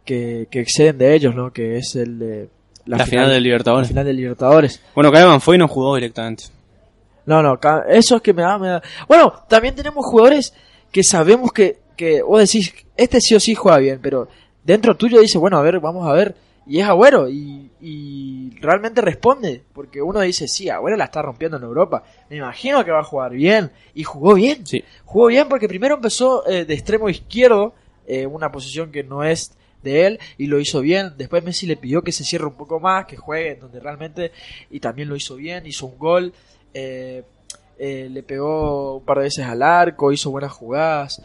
que, 0.05 0.49
exceden 0.51 0.99
de 0.99 1.15
ellos, 1.15 1.35
¿no? 1.35 1.53
Que 1.53 1.79
es 1.79 1.95
el 1.97 2.19
de 2.19 2.49
la, 2.87 3.07
final, 3.07 3.31
del 3.31 3.43
Libertadores. 3.43 3.89
La 3.89 3.89
final 3.89 4.05
del 4.07 4.17
Libertadores. 4.17 4.83
Bueno, 4.95 5.11
Kahneman 5.13 5.41
fue 5.41 5.57
y 5.57 5.59
no 5.59 5.69
jugó 5.69 5.95
directamente. 5.95 6.45
No, 7.27 7.43
no, 7.43 7.59
eso 7.89 8.17
es 8.17 8.23
que 8.23 8.35
me 8.35 8.43
da, 8.43 8.59
me 8.59 8.69
da. 8.69 8.83
Bueno, 9.09 9.33
también 9.49 9.75
tenemos 9.75 10.05
jugadores 10.05 10.53
que 10.95 11.03
sabemos 11.03 11.53
que, 11.53 11.81
que 11.97 12.23
vos 12.23 12.39
decís, 12.39 12.73
este 12.97 13.21
sí 13.21 13.35
o 13.35 13.41
sí 13.41 13.57
juega 13.57 13.79
bien, 13.79 13.99
pero 14.01 14.29
dentro 14.63 14.97
tuyo 14.97 15.21
dice, 15.21 15.39
bueno, 15.39 15.59
a 15.59 15.63
ver, 15.63 15.81
vamos 15.81 16.07
a 16.07 16.13
ver, 16.13 16.37
y 16.69 16.79
es 16.79 16.87
Agüero, 16.87 17.29
y, 17.29 17.69
y 17.81 18.51
realmente 18.61 19.01
responde, 19.01 19.65
porque 19.73 20.01
uno 20.01 20.21
dice, 20.21 20.47
sí, 20.47 20.69
Agüero 20.69 20.97
la 20.97 21.07
está 21.07 21.21
rompiendo 21.21 21.57
en 21.57 21.65
Europa, 21.65 22.05
me 22.31 22.37
imagino 22.37 22.85
que 22.85 22.93
va 22.93 23.01
a 23.01 23.05
jugar 23.05 23.33
bien, 23.33 23.73
y 23.93 24.05
jugó 24.05 24.35
bien, 24.35 24.65
sí. 24.65 24.85
jugó 25.05 25.27
bien 25.27 25.49
porque 25.49 25.67
primero 25.67 25.97
empezó 25.97 26.47
eh, 26.47 26.65
de 26.65 26.75
extremo 26.75 27.09
izquierdo, 27.11 27.75
eh, 28.07 28.27
una 28.27 28.53
posición 28.53 28.93
que 28.93 29.03
no 29.03 29.25
es 29.25 29.53
de 29.83 30.07
él 30.07 30.21
y 30.39 30.47
lo 30.47 30.61
hizo 30.61 30.81
bien. 30.81 31.15
Después 31.19 31.43
Messi 31.43 31.67
le 31.67 31.77
pidió 31.77 32.03
que 32.03 32.13
se 32.13 32.23
cierre 32.23 32.47
un 32.47 32.55
poco 32.55 32.79
más, 32.79 33.07
que 33.07 33.17
juegue 33.17 33.57
donde 33.57 33.81
realmente 33.81 34.31
y 34.71 34.79
también 34.79 35.09
lo 35.09 35.17
hizo 35.17 35.35
bien, 35.35 35.67
hizo 35.67 35.87
un 35.87 35.99
gol. 35.99 36.33
Eh, 36.73 37.25
eh, 37.79 38.09
le 38.11 38.23
pegó 38.23 38.97
un 38.99 39.05
par 39.05 39.19
de 39.19 39.25
veces 39.25 39.47
al 39.47 39.63
arco, 39.63 40.13
hizo 40.13 40.31
buenas 40.31 40.53
jugadas. 40.53 41.23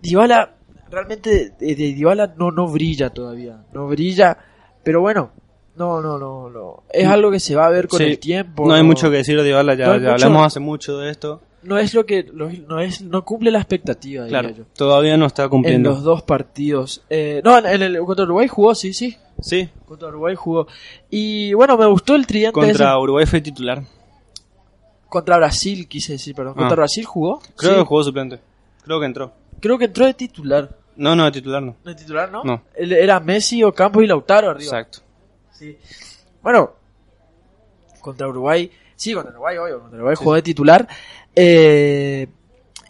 Dybala, 0.00 0.54
realmente 0.90 1.52
de, 1.58 1.74
Dybala 1.74 2.34
no, 2.36 2.50
no 2.50 2.68
brilla 2.68 3.10
todavía, 3.10 3.64
no 3.72 3.86
brilla, 3.88 4.36
pero 4.82 5.00
bueno, 5.00 5.32
no, 5.76 6.00
no, 6.00 6.18
no, 6.18 6.50
no. 6.50 6.82
Es 6.92 7.06
algo 7.06 7.30
que 7.30 7.40
se 7.40 7.54
va 7.54 7.66
a 7.66 7.70
ver 7.70 7.88
con 7.88 8.00
el 8.02 8.18
tiempo. 8.18 8.66
No, 8.66 8.74
hay 8.74 8.82
mucho 8.82 9.10
que 9.10 9.18
decir 9.18 9.36
de 9.36 9.44
Dybala, 9.44 9.74
ya, 9.74 9.92
hablamos 9.92 10.46
hace 10.46 10.60
mucho 10.60 10.98
de 10.98 11.10
esto. 11.10 11.40
No 11.62 11.78
es 11.78 11.94
lo 11.94 12.04
que 12.04 12.24
no 12.24 12.78
es 12.78 13.00
no 13.00 13.24
cumple 13.24 13.50
la 13.50 13.58
expectativa, 13.58 14.26
claro, 14.26 14.50
Todavía 14.76 15.16
no 15.16 15.24
está 15.24 15.48
cumpliendo. 15.48 15.90
En 15.90 15.94
los 15.94 16.04
dos 16.04 16.22
partidos. 16.22 17.02
Eh, 17.08 17.40
no, 17.42 17.56
en, 17.56 17.82
el 17.82 17.98
contra 18.00 18.26
Uruguay 18.26 18.48
jugó, 18.48 18.74
sí, 18.74 18.92
sí. 18.92 19.16
Sí. 19.40 19.70
Contra 19.86 20.08
Uruguay 20.08 20.34
jugó. 20.34 20.66
Y 21.08 21.54
bueno, 21.54 21.78
me 21.78 21.86
gustó 21.86 22.14
el 22.14 22.26
tridente. 22.26 22.52
Contra 22.52 22.98
Uruguay 22.98 23.24
fue 23.24 23.40
titular. 23.40 23.82
Contra 25.14 25.36
Brasil, 25.36 25.86
quise 25.86 26.14
decir, 26.14 26.34
perdón. 26.34 26.54
¿Contra 26.54 26.72
ah. 26.72 26.74
Brasil 26.74 27.04
jugó? 27.04 27.40
Creo 27.54 27.76
que 27.76 27.84
jugó 27.84 28.02
suplente. 28.02 28.40
Creo 28.82 28.98
que 28.98 29.06
entró. 29.06 29.32
Creo 29.60 29.78
que 29.78 29.84
entró 29.84 30.06
de 30.06 30.14
titular. 30.14 30.76
No, 30.96 31.14
no, 31.14 31.24
de 31.26 31.30
titular 31.30 31.62
no. 31.62 31.76
¿De 31.84 31.94
titular 31.94 32.32
no? 32.32 32.42
No. 32.42 32.62
Era 32.74 33.20
Messi, 33.20 33.62
Campos 33.76 34.02
y 34.02 34.08
Lautaro 34.08 34.50
arriba. 34.50 34.80
Exacto. 34.80 34.98
Sí. 35.52 35.78
Bueno, 36.42 36.72
contra 38.00 38.26
Uruguay. 38.26 38.68
Sí, 38.96 39.14
contra 39.14 39.30
Uruguay, 39.30 39.56
obvio. 39.56 39.80
Contra 39.82 39.98
Uruguay 39.98 40.16
jugó 40.16 40.34
de 40.34 40.42
titular. 40.42 40.88
Eh, 41.32 42.26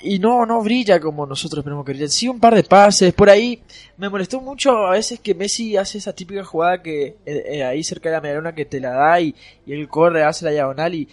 y 0.01 0.19
no, 0.19 0.47
no 0.47 0.63
brilla 0.63 0.99
como 1.01 1.27
nosotros 1.27 1.59
esperamos 1.59 1.85
que 1.85 1.93
brille. 1.93 2.09
Sí, 2.09 2.27
un 2.27 2.41
par 2.41 2.55
de 2.55 2.65
pases. 2.65 3.13
Por 3.13 3.29
ahí 3.29 3.63
me 3.99 4.09
molestó 4.09 4.41
mucho 4.41 4.87
a 4.87 4.93
veces 4.93 5.21
que 5.21 5.35
Messi 5.35 5.77
hace 5.77 5.99
esa 5.99 6.15
típica 6.15 6.43
jugada 6.43 6.83
que 6.83 7.19
eh, 7.27 7.45
eh, 7.49 7.65
ahí 7.65 7.85
cerca 7.85 8.09
de 8.09 8.15
la 8.15 8.23
mediana 8.23 8.55
que 8.55 8.65
te 8.65 8.81
la 8.81 8.93
da 8.93 9.21
y, 9.21 9.35
y 9.67 9.75
él 9.75 9.87
corre, 9.89 10.25
hace 10.25 10.47
la 10.47 10.53
diagonal 10.53 10.95
y 10.95 11.07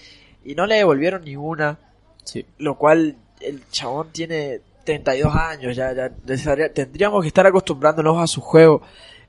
y 0.43 0.55
no 0.55 0.65
le 0.65 0.75
devolvieron 0.75 1.23
ninguna. 1.23 1.77
Sí. 2.23 2.45
Lo 2.57 2.77
cual 2.77 3.15
el 3.39 3.61
chabón 3.71 4.09
tiene 4.11 4.61
32 4.83 5.35
años, 5.35 5.75
ya, 5.75 5.93
ya 5.93 6.11
tendríamos 6.73 7.21
que 7.21 7.27
estar 7.27 7.45
acostumbrándonos 7.45 8.17
a 8.21 8.27
su 8.27 8.41
juego, 8.41 8.81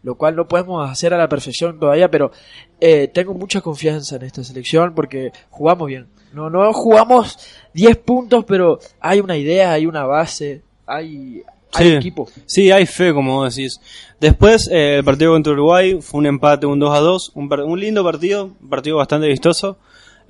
lo 0.02 0.16
cual 0.16 0.36
no 0.36 0.48
podemos 0.48 0.88
hacer 0.90 1.14
a 1.14 1.18
la 1.18 1.28
perfección 1.28 1.78
todavía, 1.78 2.10
pero 2.10 2.32
eh, 2.80 3.08
tengo 3.08 3.34
mucha 3.34 3.60
confianza 3.60 4.16
en 4.16 4.22
esta 4.22 4.42
selección 4.42 4.94
porque 4.94 5.32
jugamos 5.50 5.88
bien. 5.88 6.06
No, 6.32 6.48
no 6.48 6.72
jugamos 6.72 7.38
10 7.74 7.96
puntos, 7.98 8.44
pero 8.46 8.78
hay 9.00 9.20
una 9.20 9.36
idea, 9.36 9.72
hay 9.72 9.84
una 9.86 10.04
base, 10.04 10.62
hay, 10.86 11.42
hay 11.74 11.92
equipo. 11.92 12.28
Sí, 12.46 12.70
hay 12.70 12.86
fe, 12.86 13.12
como 13.12 13.44
decís. 13.44 13.78
Después, 14.18 14.68
eh, 14.72 14.96
el 14.98 15.04
partido 15.04 15.32
contra 15.32 15.52
Uruguay 15.52 15.98
fue 16.00 16.18
un 16.18 16.26
empate, 16.26 16.64
un 16.64 16.78
2 16.78 16.94
a 16.94 17.00
2, 17.00 17.32
un, 17.34 17.52
un 17.52 17.80
lindo 17.80 18.02
partido, 18.02 18.46
un 18.60 18.68
partido 18.70 18.96
bastante 18.96 19.28
vistoso. 19.28 19.76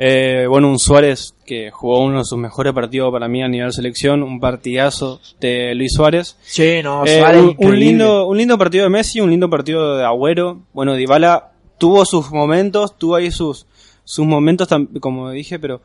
Eh, 0.04 0.48
bueno, 0.48 0.68
un 0.68 0.80
Suárez 0.80 1.32
que 1.46 1.70
jugó 1.70 2.00
uno 2.00 2.18
de 2.18 2.24
sus 2.24 2.36
mejores 2.36 2.72
partidos 2.72 3.12
para 3.12 3.28
mí 3.28 3.40
a 3.40 3.46
nivel 3.46 3.72
selección, 3.72 4.24
un 4.24 4.40
partidazo 4.40 5.20
de 5.38 5.76
Luis 5.76 5.92
Suárez. 5.94 6.36
Sí, 6.42 6.80
no, 6.82 7.04
eh, 7.06 7.20
Suárez 7.20 7.54
un, 7.56 7.78
lindo, 7.78 8.26
un 8.26 8.36
lindo 8.36 8.58
partido 8.58 8.82
de 8.82 8.90
Messi, 8.90 9.20
un 9.20 9.30
lindo 9.30 9.48
partido 9.48 9.96
de 9.96 10.04
Agüero. 10.04 10.62
Bueno, 10.72 10.94
Dybala 10.94 11.52
tuvo 11.78 12.04
sus 12.04 12.32
momentos, 12.32 12.98
tuvo 12.98 13.14
ahí 13.14 13.30
sus, 13.30 13.64
sus 14.02 14.26
momentos, 14.26 14.66
como 14.98 15.30
dije, 15.30 15.60
pero 15.60 15.82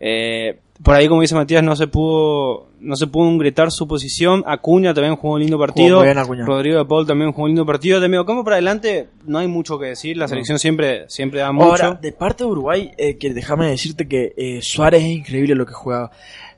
eh, 0.00 0.58
por 0.82 0.94
ahí, 0.94 1.08
como 1.08 1.20
dice 1.20 1.34
Matías, 1.34 1.62
no 1.62 1.76
se 1.76 1.86
pudo 1.86 2.70
no 2.80 2.96
se 2.96 3.06
pudo 3.06 3.36
gritar 3.38 3.70
su 3.70 3.86
posición. 3.86 4.42
Acuña 4.46 4.94
también 4.94 5.16
jugó 5.16 5.34
un 5.34 5.40
lindo 5.40 5.58
partido. 5.58 6.02
Rodrigo 6.46 6.78
de 6.78 6.84
Paul 6.86 7.06
también 7.06 7.32
jugó 7.32 7.44
un 7.44 7.50
lindo 7.50 7.66
partido. 7.66 8.00
De 8.00 8.08
medio 8.08 8.24
campo 8.24 8.42
para 8.44 8.56
adelante 8.56 9.08
no 9.26 9.38
hay 9.38 9.46
mucho 9.46 9.78
que 9.78 9.86
decir. 9.86 10.16
La 10.16 10.26
selección 10.26 10.58
siempre, 10.58 11.04
siempre 11.08 11.40
da 11.40 11.52
mucho. 11.52 11.66
Ahora, 11.66 11.98
de 12.00 12.12
parte 12.12 12.44
de 12.44 12.50
Uruguay, 12.50 12.92
eh, 12.96 13.18
que 13.18 13.34
déjame 13.34 13.68
decirte 13.68 14.08
que 14.08 14.32
eh, 14.36 14.60
Suárez 14.62 15.02
es 15.02 15.10
increíble 15.10 15.54
lo 15.54 15.66
que 15.66 15.74
juega. 15.74 16.10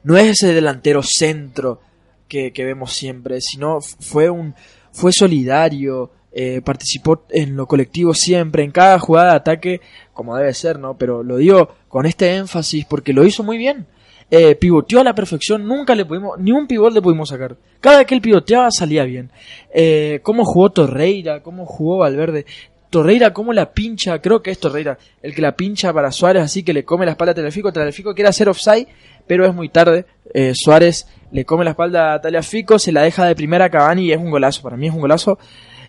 No 0.05 0.17
es 0.17 0.29
ese 0.29 0.55
delantero 0.55 1.02
centro 1.02 1.81
que, 2.29 2.52
que 2.52 2.64
vemos 2.64 2.93
siempre, 2.93 3.41
sino 3.41 3.81
fue 3.81 4.31
un 4.31 4.55
fue 4.93 5.12
solidario. 5.12 6.11
Eh, 6.35 6.62
participó 6.64 7.26
en 7.29 7.57
lo 7.57 7.67
colectivo 7.67 8.14
siempre, 8.14 8.64
en 8.64 8.71
cada 8.71 8.99
jugada 8.99 9.33
de 9.33 9.37
ataque, 9.37 9.81
como 10.14 10.35
debe 10.35 10.55
ser, 10.55 10.79
¿no? 10.79 10.97
Pero 10.97 11.23
lo 11.23 11.37
digo 11.37 11.69
con 11.88 12.07
este 12.07 12.37
énfasis 12.37 12.87
porque 12.87 13.12
lo 13.12 13.26
hizo 13.26 13.43
muy 13.43 13.59
bien. 13.59 13.87
Eh, 14.35 14.55
pivoteó 14.55 15.01
a 15.01 15.05
la 15.05 15.15
perfección, 15.15 15.69
nunca 15.69 15.95
le 15.95 16.07
pudimos, 16.07 16.39
ni 16.39 16.53
un 16.53 16.67
pivot 16.67 16.91
le 16.91 17.03
pudimos 17.03 17.29
sacar. 17.29 17.55
Cada 17.83 18.07
que 18.07 18.15
él 18.15 18.23
pivoteaba 18.23 18.71
salía 18.71 19.05
bien. 19.05 19.31
Eh, 19.75 20.21
cómo 20.23 20.43
jugó 20.47 20.71
Torreira, 20.71 21.43
cómo 21.43 21.67
jugó 21.67 21.99
Valverde. 21.99 22.47
Torreira, 22.89 23.35
cómo 23.35 23.53
la 23.53 23.73
pincha, 23.75 24.23
creo 24.23 24.43
que 24.43 24.51
es 24.51 24.59
Torreira, 24.59 24.97
el 25.23 25.35
que 25.35 25.43
la 25.43 25.55
pincha 25.55 25.93
para 25.93 26.11
Suárez, 26.11 26.45
así 26.45 26.62
que 26.62 26.73
le 26.73 26.83
come 26.83 27.05
la 27.05 27.12
espalda 27.12 27.33
a 27.33 27.35
Telefico. 27.35 27.75
Telefico 27.75 28.15
quiere 28.15 28.31
hacer 28.31 28.49
offside, 28.49 28.89
pero 29.27 29.45
es 29.45 29.55
muy 29.55 29.69
tarde. 29.69 30.07
Eh, 30.33 30.53
Suárez 30.55 31.07
le 31.31 31.45
come 31.45 31.65
la 31.65 31.73
espalda 31.73 32.15
a 32.15 32.21
Taliafico, 32.23 32.79
se 32.79 32.91
la 32.91 33.03
deja 33.03 33.27
de 33.27 33.35
primera 33.35 33.67
a 33.67 33.71
Cavani 33.71 34.07
y 34.07 34.12
es 34.12 34.19
un 34.19 34.31
golazo. 34.31 34.62
Para 34.62 34.79
mí 34.79 34.87
es 34.87 34.95
un 34.95 35.01
golazo. 35.03 35.39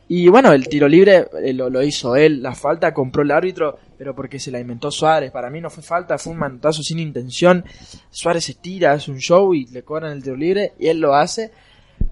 Y 0.08 0.28
bueno, 0.28 0.52
el 0.52 0.68
tiro 0.68 0.88
libre 0.88 1.28
eh, 1.42 1.54
lo, 1.54 1.82
hizo 1.82 2.16
él, 2.16 2.44
la 2.44 2.54
falta 2.54 2.94
compró 2.94 3.24
el 3.24 3.32
árbitro, 3.32 3.80
pero 3.98 4.16
porque 4.16 4.40
se 4.40 4.52
la 4.52 4.60
inventó 4.60 4.92
Suárez. 4.92 5.32
Para 5.32 5.50
mí 5.50 5.62
no 5.62 5.70
fue 5.70 5.84
falta, 5.84 6.18
fue 6.18 6.34
un 6.34 6.40
manotazo 6.40 6.84
sin 6.84 7.00
intención. 7.00 7.66
Suárez 8.10 8.46
se 8.46 8.56
tira, 8.56 8.94
hace 8.94 9.12
un 9.12 9.20
show 9.20 9.54
y 9.54 9.66
le 9.68 9.84
cobran 9.84 10.12
el 10.12 10.24
tiro 10.24 10.36
libre 10.36 10.74
y 10.80 10.88
él 10.88 11.00
lo 11.00 11.16
hace. 11.16 11.52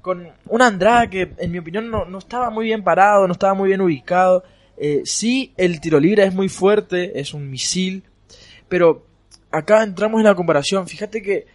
Con 0.01 0.27
una 0.47 0.67
Andrada 0.67 1.09
que 1.09 1.33
en 1.37 1.51
mi 1.51 1.59
opinión 1.59 1.89
no, 1.89 2.17
estaba 2.17 2.49
muy 2.49 2.65
bien 2.65 2.83
parado, 2.83 3.27
no 3.27 3.33
estaba 3.33 3.53
muy 3.53 3.67
bien 3.67 3.81
ubicado. 3.81 4.43
Eh, 4.77 5.01
sí, 5.05 5.53
el 5.57 5.79
tiro 5.79 5.99
libre 5.99 6.23
es 6.23 6.33
muy 6.33 6.49
fuerte, 6.49 7.19
es 7.19 7.33
un 7.33 7.49
misil, 7.49 8.03
pero 8.67 9.05
acá 9.51 9.83
entramos 9.83 10.19
en 10.19 10.25
la 10.25 10.35
comparación. 10.35 10.87
Fíjate 10.87 11.21
que 11.21 11.45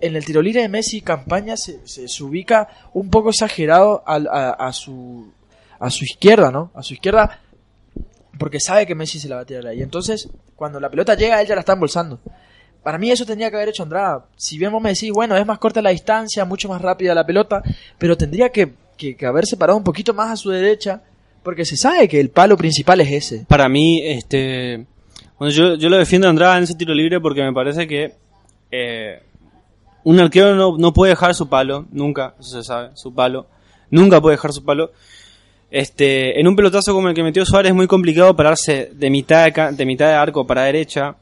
en 0.00 0.16
el 0.16 0.24
tiro 0.24 0.40
libre 0.40 0.62
de 0.62 0.68
Messi 0.68 1.02
campaña 1.02 1.56
se, 1.56 1.86
se, 1.86 2.24
ubica 2.24 2.68
un 2.94 3.10
poco 3.10 3.30
exagerado 3.30 4.02
a 4.06 4.72
su 4.72 5.30
a 5.80 5.90
su 5.90 6.04
izquierda, 6.04 6.52
¿no? 6.52 6.70
A 6.74 6.82
su 6.82 6.94
izquierda, 6.94 7.40
porque 8.40 8.58
sabe 8.58 8.86
que 8.86 8.94
Messi 8.94 9.20
se 9.20 9.28
la 9.28 9.36
va 9.36 9.42
a 9.42 9.44
tirar 9.44 9.66
ahí. 9.66 9.82
Entonces, 9.82 10.26
cuando 10.56 10.80
la 10.80 10.88
pelota 10.88 11.14
llega, 11.14 11.42
él 11.42 11.46
ya 11.46 11.54
la 11.54 11.60
está 11.60 11.74
embolsando. 11.74 12.18
Para 12.82 12.96
mí 12.96 13.10
eso 13.10 13.26
tendría 13.26 13.50
que 13.50 13.56
haber 13.56 13.68
hecho 13.68 13.82
Andrada. 13.82 14.24
Si 14.34 14.56
bien 14.56 14.72
vos 14.72 14.80
me 14.80 14.88
decís, 14.88 15.12
bueno, 15.12 15.36
es 15.36 15.44
más 15.44 15.58
corta 15.58 15.82
la 15.82 15.90
distancia, 15.90 16.46
mucho 16.46 16.66
más 16.66 16.80
rápida 16.80 17.14
la 17.14 17.26
pelota, 17.26 17.62
pero 17.98 18.16
tendría 18.16 18.48
que, 18.48 18.72
que, 18.96 19.14
haberse 19.26 19.58
parado 19.58 19.76
un 19.76 19.84
poquito 19.84 20.14
más 20.14 20.30
a 20.32 20.36
su 20.36 20.48
derecha, 20.48 21.02
porque 21.42 21.66
se 21.66 21.76
sabe 21.76 22.08
que 22.08 22.18
el 22.18 22.30
palo 22.30 22.56
principal 22.56 23.02
es 23.02 23.12
ese. 23.12 23.44
Para 23.46 23.68
mí, 23.68 24.00
este... 24.02 24.86
Bueno, 25.38 25.52
yo, 25.52 25.74
yo 25.74 25.90
lo 25.90 25.98
defiendo 25.98 26.26
a 26.26 26.30
Andrada 26.30 26.56
en 26.56 26.64
ese 26.64 26.74
tiro 26.74 26.94
libre 26.94 27.20
porque 27.20 27.42
me 27.42 27.52
parece 27.52 27.86
que 27.86 28.14
eh, 28.70 29.22
un 30.02 30.18
arquero 30.18 30.54
no, 30.54 30.78
no 30.78 30.94
puede 30.94 31.10
dejar 31.10 31.34
su 31.34 31.50
palo, 31.50 31.86
nunca, 31.92 32.34
eso 32.40 32.62
se 32.62 32.64
sabe, 32.64 32.90
su 32.94 33.14
palo, 33.14 33.48
nunca 33.90 34.18
puede 34.18 34.36
dejar 34.36 34.54
su 34.54 34.64
palo. 34.64 34.92
Este, 35.70 36.40
en 36.40 36.48
un 36.48 36.56
pelotazo 36.56 36.92
como 36.92 37.08
el 37.08 37.14
que 37.14 37.22
metió 37.22 37.44
Suárez 37.46 37.70
es 37.70 37.76
muy 37.76 37.86
complicado 37.86 38.34
pararse 38.34 38.90
de 38.92 39.10
mitad 39.10 39.44
de, 39.50 39.72
de 39.72 39.86
mitad 39.86 40.06
de 40.08 40.14
arco 40.14 40.46
para 40.46 40.62
derecha, 40.64 41.16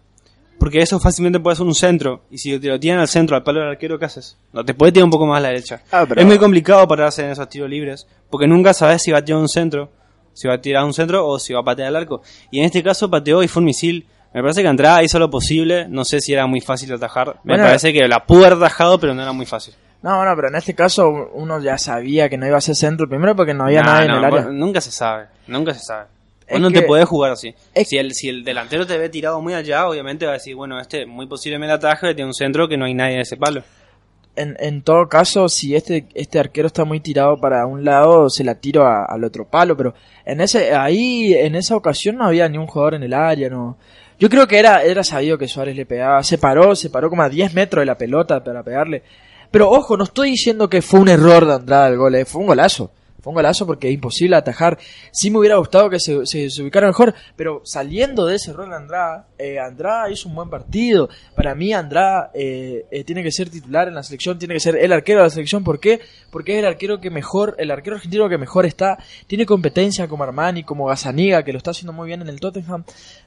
Porque 0.58 0.78
eso 0.80 0.98
fácilmente 0.98 1.38
puede 1.38 1.54
ser 1.56 1.66
un 1.66 1.74
centro. 1.74 2.22
Y 2.30 2.38
si 2.38 2.58
te 2.58 2.66
lo 2.68 2.80
tiran 2.80 2.98
al 2.98 3.06
centro, 3.08 3.36
al 3.36 3.44
palo 3.44 3.60
del 3.60 3.68
arquero, 3.68 3.96
¿qué 3.98 4.06
haces? 4.06 4.36
No, 4.52 4.64
te 4.64 4.74
puede 4.74 4.90
tirar 4.90 5.04
un 5.04 5.10
poco 5.10 5.24
más 5.26 5.38
a 5.38 5.40
la 5.42 5.48
derecha. 5.50 5.82
Ah, 5.92 6.04
pero- 6.08 6.20
Es 6.20 6.26
muy 6.26 6.36
complicado 6.38 6.88
pararse 6.88 7.22
en 7.24 7.30
esos 7.30 7.48
tiros 7.48 7.70
libres. 7.70 8.08
Porque 8.28 8.48
nunca 8.48 8.72
sabes 8.74 9.02
si 9.02 9.12
va 9.12 9.18
a 9.18 9.24
tirar 9.24 9.40
un 9.40 9.48
centro. 9.48 9.90
Si 10.32 10.48
va 10.48 10.54
a 10.54 10.60
tirar 10.60 10.84
un 10.84 10.92
centro 10.94 11.24
o 11.28 11.38
si 11.38 11.52
va 11.52 11.60
a 11.60 11.62
patear 11.64 11.88
al 11.88 11.96
arco. 11.96 12.22
Y 12.50 12.58
en 12.58 12.64
este 12.64 12.82
caso 12.82 13.08
pateó 13.08 13.42
y 13.44 13.48
fue 13.48 13.60
un 13.60 13.66
misil. 13.66 14.06
Me 14.34 14.40
parece 14.42 14.62
que 14.62 14.68
Andrada 14.68 15.02
hizo 15.04 15.18
lo 15.20 15.30
posible. 15.30 15.86
No 15.88 16.04
sé 16.04 16.20
si 16.20 16.32
era 16.32 16.46
muy 16.48 16.60
fácil 16.60 16.88
de 16.88 16.94
atajar. 16.96 17.36
Me 17.44 17.52
Bueno. 17.54 17.64
parece 17.64 17.92
que 17.92 18.08
la 18.08 18.26
pudo 18.26 18.40
haber 18.46 18.54
atajado, 18.54 18.98
pero 18.98 19.14
no 19.14 19.22
era 19.22 19.32
muy 19.32 19.46
fácil. 19.46 19.74
No, 20.02 20.16
bueno, 20.16 20.32
pero 20.36 20.48
en 20.48 20.54
este 20.54 20.74
caso 20.74 21.30
uno 21.34 21.60
ya 21.60 21.76
sabía 21.76 22.28
que 22.28 22.36
no 22.38 22.46
iba 22.46 22.56
a 22.56 22.60
ser 22.60 22.76
centro. 22.76 23.08
Primero 23.08 23.34
porque 23.34 23.52
no 23.54 23.64
había 23.64 23.82
nadie 23.82 24.08
no, 24.08 24.12
en 24.14 24.18
el 24.18 24.24
área. 24.24 24.44
Nunca 24.52 24.80
se 24.80 24.92
sabe. 24.92 25.26
Nunca 25.48 25.74
se 25.74 25.80
sabe. 25.80 26.06
Vos 26.50 26.60
no 26.60 26.70
te 26.70 26.82
podés 26.86 27.04
jugar 27.06 27.32
así. 27.32 27.54
Si 27.84 27.98
el, 27.98 28.14
si 28.14 28.28
el 28.28 28.42
delantero 28.44 28.86
te 28.86 28.96
ve 28.96 29.08
tirado 29.10 29.42
muy 29.42 29.54
allá, 29.54 29.86
obviamente 29.88 30.24
va 30.24 30.32
a 30.32 30.34
decir, 30.34 30.54
bueno, 30.54 30.80
este 30.80 31.04
muy 31.04 31.26
posible 31.26 31.58
me 31.58 31.66
la 31.66 31.74
ataja 31.74 32.10
y 32.10 32.14
tiene 32.14 32.28
un 32.28 32.34
centro 32.34 32.68
que 32.68 32.76
no 32.78 32.84
hay 32.86 32.94
nadie 32.94 33.14
en 33.16 33.20
ese 33.20 33.36
palo. 33.36 33.62
En, 34.36 34.56
en 34.60 34.82
todo 34.82 35.08
caso, 35.08 35.48
si 35.48 35.74
este, 35.74 36.06
este 36.14 36.38
arquero 36.38 36.68
está 36.68 36.84
muy 36.84 37.00
tirado 37.00 37.38
para 37.40 37.66
un 37.66 37.84
lado, 37.84 38.30
se 38.30 38.44
la 38.44 38.54
tiro 38.54 38.86
a- 38.86 39.04
al 39.04 39.24
otro 39.24 39.46
palo. 39.46 39.76
Pero 39.76 39.94
en 40.24 40.40
ese, 40.40 40.74
ahí, 40.76 41.34
en 41.34 41.56
esa 41.56 41.74
ocasión 41.76 42.16
no 42.16 42.24
había 42.24 42.48
ni 42.48 42.56
un 42.56 42.68
jugador 42.68 42.94
en 42.94 43.02
el 43.02 43.14
área, 43.14 43.50
no. 43.50 43.76
Yo 44.20 44.30
creo 44.30 44.46
que 44.46 44.58
era, 44.58 44.82
era 44.84 45.02
sabido 45.04 45.36
que 45.38 45.48
Suárez 45.48 45.76
le 45.76 45.86
pegaba. 45.86 46.22
Se 46.22 46.38
paró, 46.38 46.74
se 46.76 46.88
paró 46.88 47.10
como 47.10 47.22
a 47.22 47.28
10 47.28 47.52
metros 47.54 47.82
de 47.82 47.86
la 47.86 47.98
pelota 47.98 48.42
para 48.42 48.62
pegarle. 48.62 49.02
Pero 49.50 49.70
ojo, 49.70 49.96
no 49.96 50.04
estoy 50.04 50.30
diciendo 50.30 50.68
que 50.68 50.82
fue 50.82 51.00
un 51.00 51.08
error 51.08 51.46
de 51.46 51.54
Andrada 51.54 51.88
el 51.88 51.96
gol, 51.96 52.14
eh, 52.14 52.24
fue 52.24 52.40
un 52.40 52.48
golazo. 52.48 52.90
Fue 53.20 53.32
un 53.32 53.34
golazo 53.34 53.66
porque 53.66 53.88
es 53.88 53.94
imposible 53.94 54.36
atajar. 54.36 54.78
Sí 55.10 55.28
me 55.30 55.38
hubiera 55.38 55.56
gustado 55.56 55.90
que 55.90 55.98
se, 55.98 56.24
se, 56.24 56.62
ubicara 56.62 56.86
mejor, 56.86 57.14
pero 57.34 57.62
saliendo 57.64 58.26
de 58.26 58.36
ese 58.36 58.52
rol 58.52 58.70
de 58.70 58.76
Andrada, 58.76 59.26
eh, 59.38 59.58
Andrada 59.58 60.08
hizo 60.08 60.28
un 60.28 60.36
buen 60.36 60.48
partido. 60.48 61.08
Para 61.34 61.56
mí 61.56 61.72
Andrada 61.72 62.30
eh, 62.32 62.86
eh, 62.92 63.02
tiene 63.02 63.24
que 63.24 63.32
ser 63.32 63.50
titular 63.50 63.88
en 63.88 63.94
la 63.94 64.04
selección, 64.04 64.38
tiene 64.38 64.54
que 64.54 64.60
ser 64.60 64.76
el 64.76 64.92
arquero 64.92 65.18
de 65.18 65.24
la 65.24 65.30
selección. 65.30 65.64
¿Por 65.64 65.80
qué? 65.80 66.00
Porque 66.30 66.52
es 66.52 66.58
el 66.60 66.66
arquero 66.66 67.00
que 67.00 67.10
mejor, 67.10 67.56
el 67.58 67.72
arquero 67.72 67.96
argentino 67.96 68.28
que 68.28 68.38
mejor 68.38 68.66
está. 68.66 68.98
Tiene 69.26 69.46
competencia 69.46 70.06
como 70.06 70.22
Armani, 70.22 70.62
como 70.62 70.86
Gazaniga, 70.86 71.42
que 71.42 71.52
lo 71.52 71.58
está 71.58 71.72
haciendo 71.72 71.92
muy 71.92 72.06
bien 72.06 72.22
en 72.22 72.28
el 72.28 72.38
Tottenham. 72.38 72.84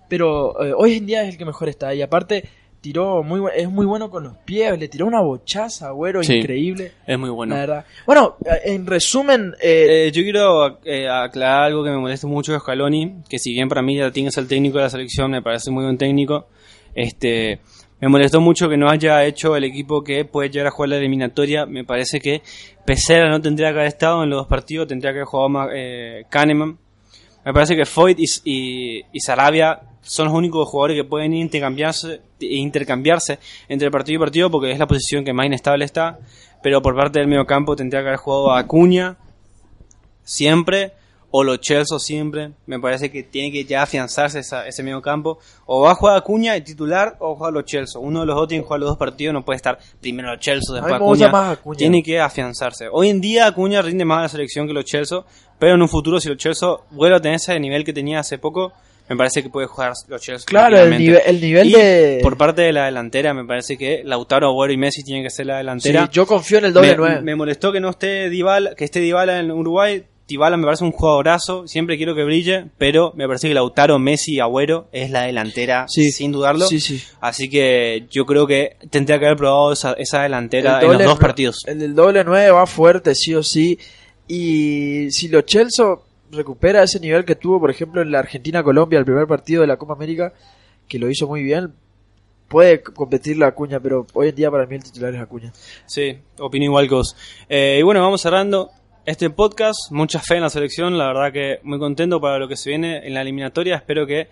Pero 0.08 0.64
eh, 0.64 0.74
hoy 0.74 0.96
en 0.96 1.06
día 1.06 1.24
es 1.24 1.34
el 1.34 1.38
que 1.38 1.46
mejor 1.46 1.68
está. 1.68 1.94
Y 1.94 2.02
aparte 2.02 2.46
tiró 2.82 3.22
muy 3.24 3.42
es 3.56 3.70
muy 3.70 3.86
bueno 3.86 4.10
con 4.10 4.24
los 4.24 4.38
pies, 4.38 4.78
le 4.80 4.88
tiró 4.88 5.06
una 5.06 5.22
bochaza, 5.22 5.88
Agüero, 5.90 6.24
Sí. 6.24 6.36
increíble. 6.38 6.92
Es 7.06 7.18
muy 7.20 7.30
bueno. 7.30 7.54
La 7.54 7.62
verdad. 7.62 7.86
Bueno, 8.08 8.38
eh, 8.44 8.74
en 8.74 8.88
resumen, 8.88 9.54
eh, 9.62 10.08
Eh, 10.08 10.12
yo 10.12 10.24
quiero 10.24 10.80
eh, 10.84 11.08
aclarar 11.08 11.64
algo 11.66 11.84
que 11.84 11.92
me 11.92 11.98
molesta 11.98 12.26
mucho 12.28 12.54
de 12.54 12.60
Scaloni, 12.60 13.18
que 13.30 13.38
si 13.40 13.54
bien 13.54 13.70
para 13.70 13.82
mí 13.82 13.98
ya 13.98 14.12
tiene 14.12 14.30
que 14.30 14.34
ser 14.34 14.44
el 14.44 14.48
técnico 14.50 14.78
de 14.80 14.86
la 14.86 14.90
selección, 14.90 15.30
me 15.32 15.42
parece 15.42 15.70
muy 15.72 15.84
buen 15.84 15.98
técnico, 15.98 16.48
este 16.96 17.60
me 18.00 18.08
molestó 18.10 18.42
mucho 18.42 18.68
que 18.68 18.78
no 18.78 18.90
haya 18.90 19.24
hecho 19.26 19.56
el 19.56 19.64
equipo 19.64 20.04
que 20.04 20.26
puede 20.26 20.50
llegar 20.50 20.68
a 20.68 20.72
jugar 20.72 20.90
la 20.90 20.98
eliminatoria. 20.98 21.68
Me 21.68 21.84
parece 21.84 22.20
que 22.20 22.42
Pesera 22.84 23.30
no 23.30 23.40
tendría 23.40 23.68
que 23.70 23.76
haber 23.76 23.88
estado 23.90 24.24
en 24.24 24.32
los 24.32 24.40
dos 24.40 24.48
partidos, 24.48 24.88
tendría 24.88 25.12
que 25.12 25.18
haber 25.20 25.26
jugado 25.28 25.50
más 25.50 25.70
eh, 25.72 26.24
Kahneman. 26.32 26.80
Me 27.46 27.54
parece 27.54 27.76
que 27.76 27.86
Foyt 27.86 28.18
y, 28.20 28.26
y, 28.44 29.02
y 29.14 29.20
Sarabia 29.20 29.82
son 30.02 30.26
los 30.28 30.34
únicos 30.36 30.68
jugadores 30.68 30.98
que 30.98 31.04
pueden 31.04 31.34
intercambiarse, 31.34 32.22
intercambiarse 32.40 33.40
entre 33.70 33.92
partido 33.92 34.18
y 34.18 34.20
partido 34.20 34.50
porque 34.52 34.72
es 34.72 34.80
la 34.80 34.88
posición 34.88 35.24
que 35.24 35.34
más 35.34 35.46
inestable 35.46 35.86
está. 35.86 36.20
Pero 36.64 36.82
por 36.82 36.96
parte 36.96 37.20
del 37.20 37.28
medio 37.28 37.46
campo 37.46 37.76
tendría 37.76 38.02
que 38.02 38.08
haber 38.08 38.20
jugado 38.20 38.52
a 38.52 38.60
Acuña 38.60 39.18
siempre 40.24 40.94
o 41.34 41.44
los 41.44 41.62
Chelsea 41.62 41.98
siempre. 41.98 42.52
Me 42.66 42.80
parece 42.80 43.10
que 43.10 43.24
tiene 43.24 43.52
que 43.54 43.64
ya 43.64 43.84
afianzarse 43.84 44.40
esa- 44.40 44.68
ese 44.68 44.84
medio 44.84 45.02
campo. 45.02 45.40
O 45.66 45.82
va 45.82 45.92
a 45.92 45.96
jugar 45.96 46.18
Acuña 46.18 46.54
de 46.54 46.62
titular 46.62 47.16
o 47.20 47.36
juega 47.36 47.52
los 47.52 47.66
Chelsea. 47.66 48.00
Uno 48.02 48.20
de 48.22 48.26
los 48.26 48.36
dos 48.36 48.48
tiene 48.50 48.64
que 48.64 48.68
jugar 48.68 48.80
los 48.82 48.90
dos 48.90 48.98
partidos. 48.98 49.34
No 49.34 49.46
puede 49.46 49.56
estar 49.56 49.80
primero 50.02 50.30
los 50.32 50.40
Chelsea, 50.42 50.76
después 50.76 50.94
Acuña. 50.96 51.30
más 51.32 51.58
Acuña. 51.58 51.78
Tiene 51.78 52.04
que 52.04 52.20
afianzarse. 52.20 52.90
Hoy 52.92 53.10
en 53.10 53.22
día 53.22 53.48
Acuña 53.48 53.82
rinde 53.82 54.04
más 54.04 54.20
a 54.20 54.22
la 54.24 54.30
selección 54.30 54.68
que 54.68 54.74
los 54.74 54.84
Chelsea. 54.86 55.20
Pero 55.58 55.76
en 55.76 55.82
un 55.82 55.88
futuro, 55.90 56.20
si 56.20 56.28
los 56.28 56.38
Chelsea 56.38 56.68
vuelve 56.90 57.16
a 57.18 57.22
tener 57.22 57.36
ese 57.38 57.58
nivel 57.60 57.84
que 57.86 57.94
tenía 57.94 58.20
hace 58.20 58.38
poco, 58.38 58.74
me 59.10 59.16
parece 59.18 59.44
que 59.44 59.50
puede 59.50 59.68
jugar 59.68 59.94
los 60.08 60.22
Chelsea. 60.22 60.46
claro, 60.46 60.78
el 60.80 60.98
nivel, 60.98 61.22
el 61.26 61.42
nivel 61.42 61.68
Y 61.70 61.74
de... 61.74 62.20
por 62.22 62.38
parte 62.38 62.62
de 62.62 62.72
la 62.72 62.86
delantera, 62.86 63.34
me 63.34 63.46
parece 63.46 63.78
que 63.78 64.02
Lautaro, 64.06 64.48
Agüero 64.48 64.72
y 64.74 64.78
Messi 64.78 65.04
tienen 65.04 65.24
que 65.24 65.30
ser 65.30 65.48
la 65.48 65.56
Sí, 65.56 65.58
delantera. 65.60 66.10
yo 66.12 66.26
confío 66.26 66.60
en 66.60 66.66
el 66.66 66.74
doble 66.74 66.92
me, 66.92 66.98
nueve. 66.98 67.22
me 67.22 67.36
molestó 67.36 67.72
que 67.72 67.80
no 67.82 67.90
esté 67.90 68.30
Dybala, 68.30 68.76
que 68.76 68.86
esté 68.86 69.00
Dybala 69.02 69.40
en 69.40 69.52
Uruguay. 69.52 70.04
Dybala 70.28 70.56
me 70.56 70.64
parece 70.64 70.86
un 70.86 70.94
jugadorazo, 70.94 71.68
siempre 71.68 71.98
quiero 71.98 72.16
que 72.16 72.24
brille, 72.24 72.68
pero 72.78 73.12
me 73.18 73.28
parece 73.28 73.50
que 73.50 73.54
Lautaro, 73.54 74.00
Messi 74.00 74.36
y 74.36 74.40
Agüero 74.40 74.88
es 74.94 75.10
la 75.12 75.24
delantera, 75.24 75.88
Sí. 75.90 76.10
sin 76.14 76.32
dudarlo. 76.32 76.68
Sí, 76.68 76.80
sí. 76.80 77.04
Así 77.20 77.50
que 77.50 78.06
yo 78.10 78.26
creo 78.26 78.48
que 78.48 78.78
tendría 78.90 79.20
que 79.20 79.26
haber 79.26 79.38
probado 79.38 79.74
esa, 79.74 79.92
esa 79.94 80.24
delantera 80.24 80.78
El 80.78 80.84
en 80.86 80.88
los 80.88 80.92
doble 80.94 81.06
dos 81.06 81.20
partidos. 81.20 81.58
El 81.68 81.80
del 81.80 81.96
doble 81.96 82.24
9 82.24 82.50
va 82.52 82.66
fuerte, 82.66 83.14
sí 83.14 83.36
o 83.36 83.44
sí. 83.44 83.78
Y 84.28 85.12
si 85.12 85.28
los 85.28 85.46
Chelsea 85.46 85.86
recupera 86.32 86.84
ese 86.84 87.00
nivel 87.00 87.26
que 87.26 87.36
tuvo, 87.36 87.60
por 87.60 87.70
ejemplo, 87.70 88.02
en 88.02 88.12
la 88.12 88.20
Argentina-Colombia, 88.20 89.00
el 89.00 89.06
primer 89.06 89.28
partido 89.28 89.62
de 89.62 89.68
la 89.68 89.78
Copa 89.78 89.94
América, 89.94 90.34
que 90.88 91.00
lo 91.00 91.10
hizo 91.10 91.28
muy 91.28 91.44
bien, 91.44 91.74
puede 92.48 92.82
competir 92.82 93.38
la 93.38 93.48
Acuña, 93.48 93.80
pero 93.80 94.06
hoy 94.14 94.30
en 94.30 94.36
día 94.36 94.52
para 94.52 94.66
mí 94.66 94.76
el 94.76 94.84
titular 94.84 95.14
es 95.14 95.22
Acuña. 95.22 95.54
Sí, 95.86 96.18
opino 96.38 96.66
igual 96.66 96.90
que 96.90 96.96
vos. 96.96 97.16
Eh, 97.48 97.78
y 97.80 97.82
bueno, 97.84 98.02
vamos 98.02 98.22
cerrando 98.22 98.72
este 99.06 99.30
podcast. 99.30 99.92
Mucha 99.92 100.20
fe 100.20 100.36
en 100.36 100.42
la 100.42 100.50
selección, 100.50 100.98
la 100.98 101.08
verdad 101.08 101.32
que 101.32 101.60
muy 101.64 101.80
contento 101.80 102.20
para 102.20 102.38
lo 102.38 102.48
que 102.48 102.58
se 102.58 102.70
viene 102.70 103.08
en 103.08 103.14
la 103.14 103.22
eliminatoria. 103.22 103.78
Espero 103.78 104.06
que 104.06 104.28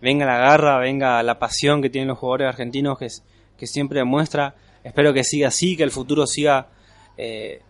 venga 0.00 0.24
la 0.24 0.38
garra, 0.38 0.78
venga 0.78 1.22
la 1.22 1.38
pasión 1.38 1.82
que 1.82 1.90
tienen 1.90 2.08
los 2.08 2.18
jugadores 2.18 2.48
argentinos 2.48 2.98
que, 2.98 3.08
que 3.56 3.66
siempre 3.66 3.98
demuestra. 3.98 4.54
Espero 4.84 5.12
que 5.12 5.24
siga 5.24 5.48
así, 5.48 5.76
que 5.76 5.82
el 5.82 5.90
futuro 5.90 6.26
siga 6.26 6.68
eh, 7.16 7.60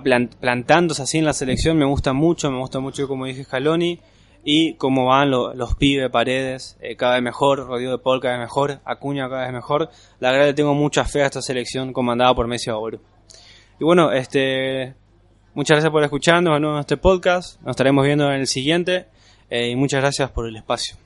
plantándose 0.00 1.02
así 1.02 1.18
en 1.18 1.24
la 1.24 1.32
selección. 1.32 1.76
Me 1.76 1.84
gusta 1.84 2.12
mucho, 2.12 2.50
me 2.50 2.58
gusta 2.58 2.80
mucho 2.80 3.08
como 3.08 3.26
dije 3.26 3.44
Scaloni. 3.44 3.98
Y 4.44 4.74
cómo 4.74 5.06
van 5.06 5.30
lo- 5.30 5.54
los 5.54 5.76
pibes, 5.76 6.10
paredes, 6.10 6.76
eh, 6.80 6.96
cada 6.96 7.14
vez 7.14 7.22
mejor, 7.22 7.64
Rodrigo 7.64 7.92
de 7.92 7.98
Paul 7.98 8.20
cada 8.20 8.34
vez 8.38 8.42
mejor, 8.42 8.80
Acuña 8.84 9.28
cada 9.28 9.42
vez 9.44 9.52
mejor. 9.52 9.88
La 10.18 10.32
verdad 10.32 10.46
le 10.46 10.54
tengo 10.54 10.74
mucha 10.74 11.04
fe 11.04 11.22
a 11.22 11.26
esta 11.26 11.40
selección 11.40 11.92
comandada 11.92 12.34
por 12.34 12.48
Messi 12.48 12.68
Agüero. 12.68 13.00
Y 13.78 13.84
bueno, 13.84 14.10
este, 14.10 14.94
muchas 15.54 15.76
gracias 15.76 15.92
por 15.92 16.02
escucharnos 16.02 16.56
en 16.58 16.64
este 16.80 16.96
podcast. 16.96 17.60
Nos 17.62 17.70
estaremos 17.70 18.04
viendo 18.04 18.26
en 18.32 18.40
el 18.40 18.46
siguiente. 18.48 19.06
eh, 19.48 19.68
y 19.68 19.76
muchas 19.76 20.00
gracias 20.00 20.30
por 20.30 20.48
el 20.48 20.56
espacio. 20.56 20.96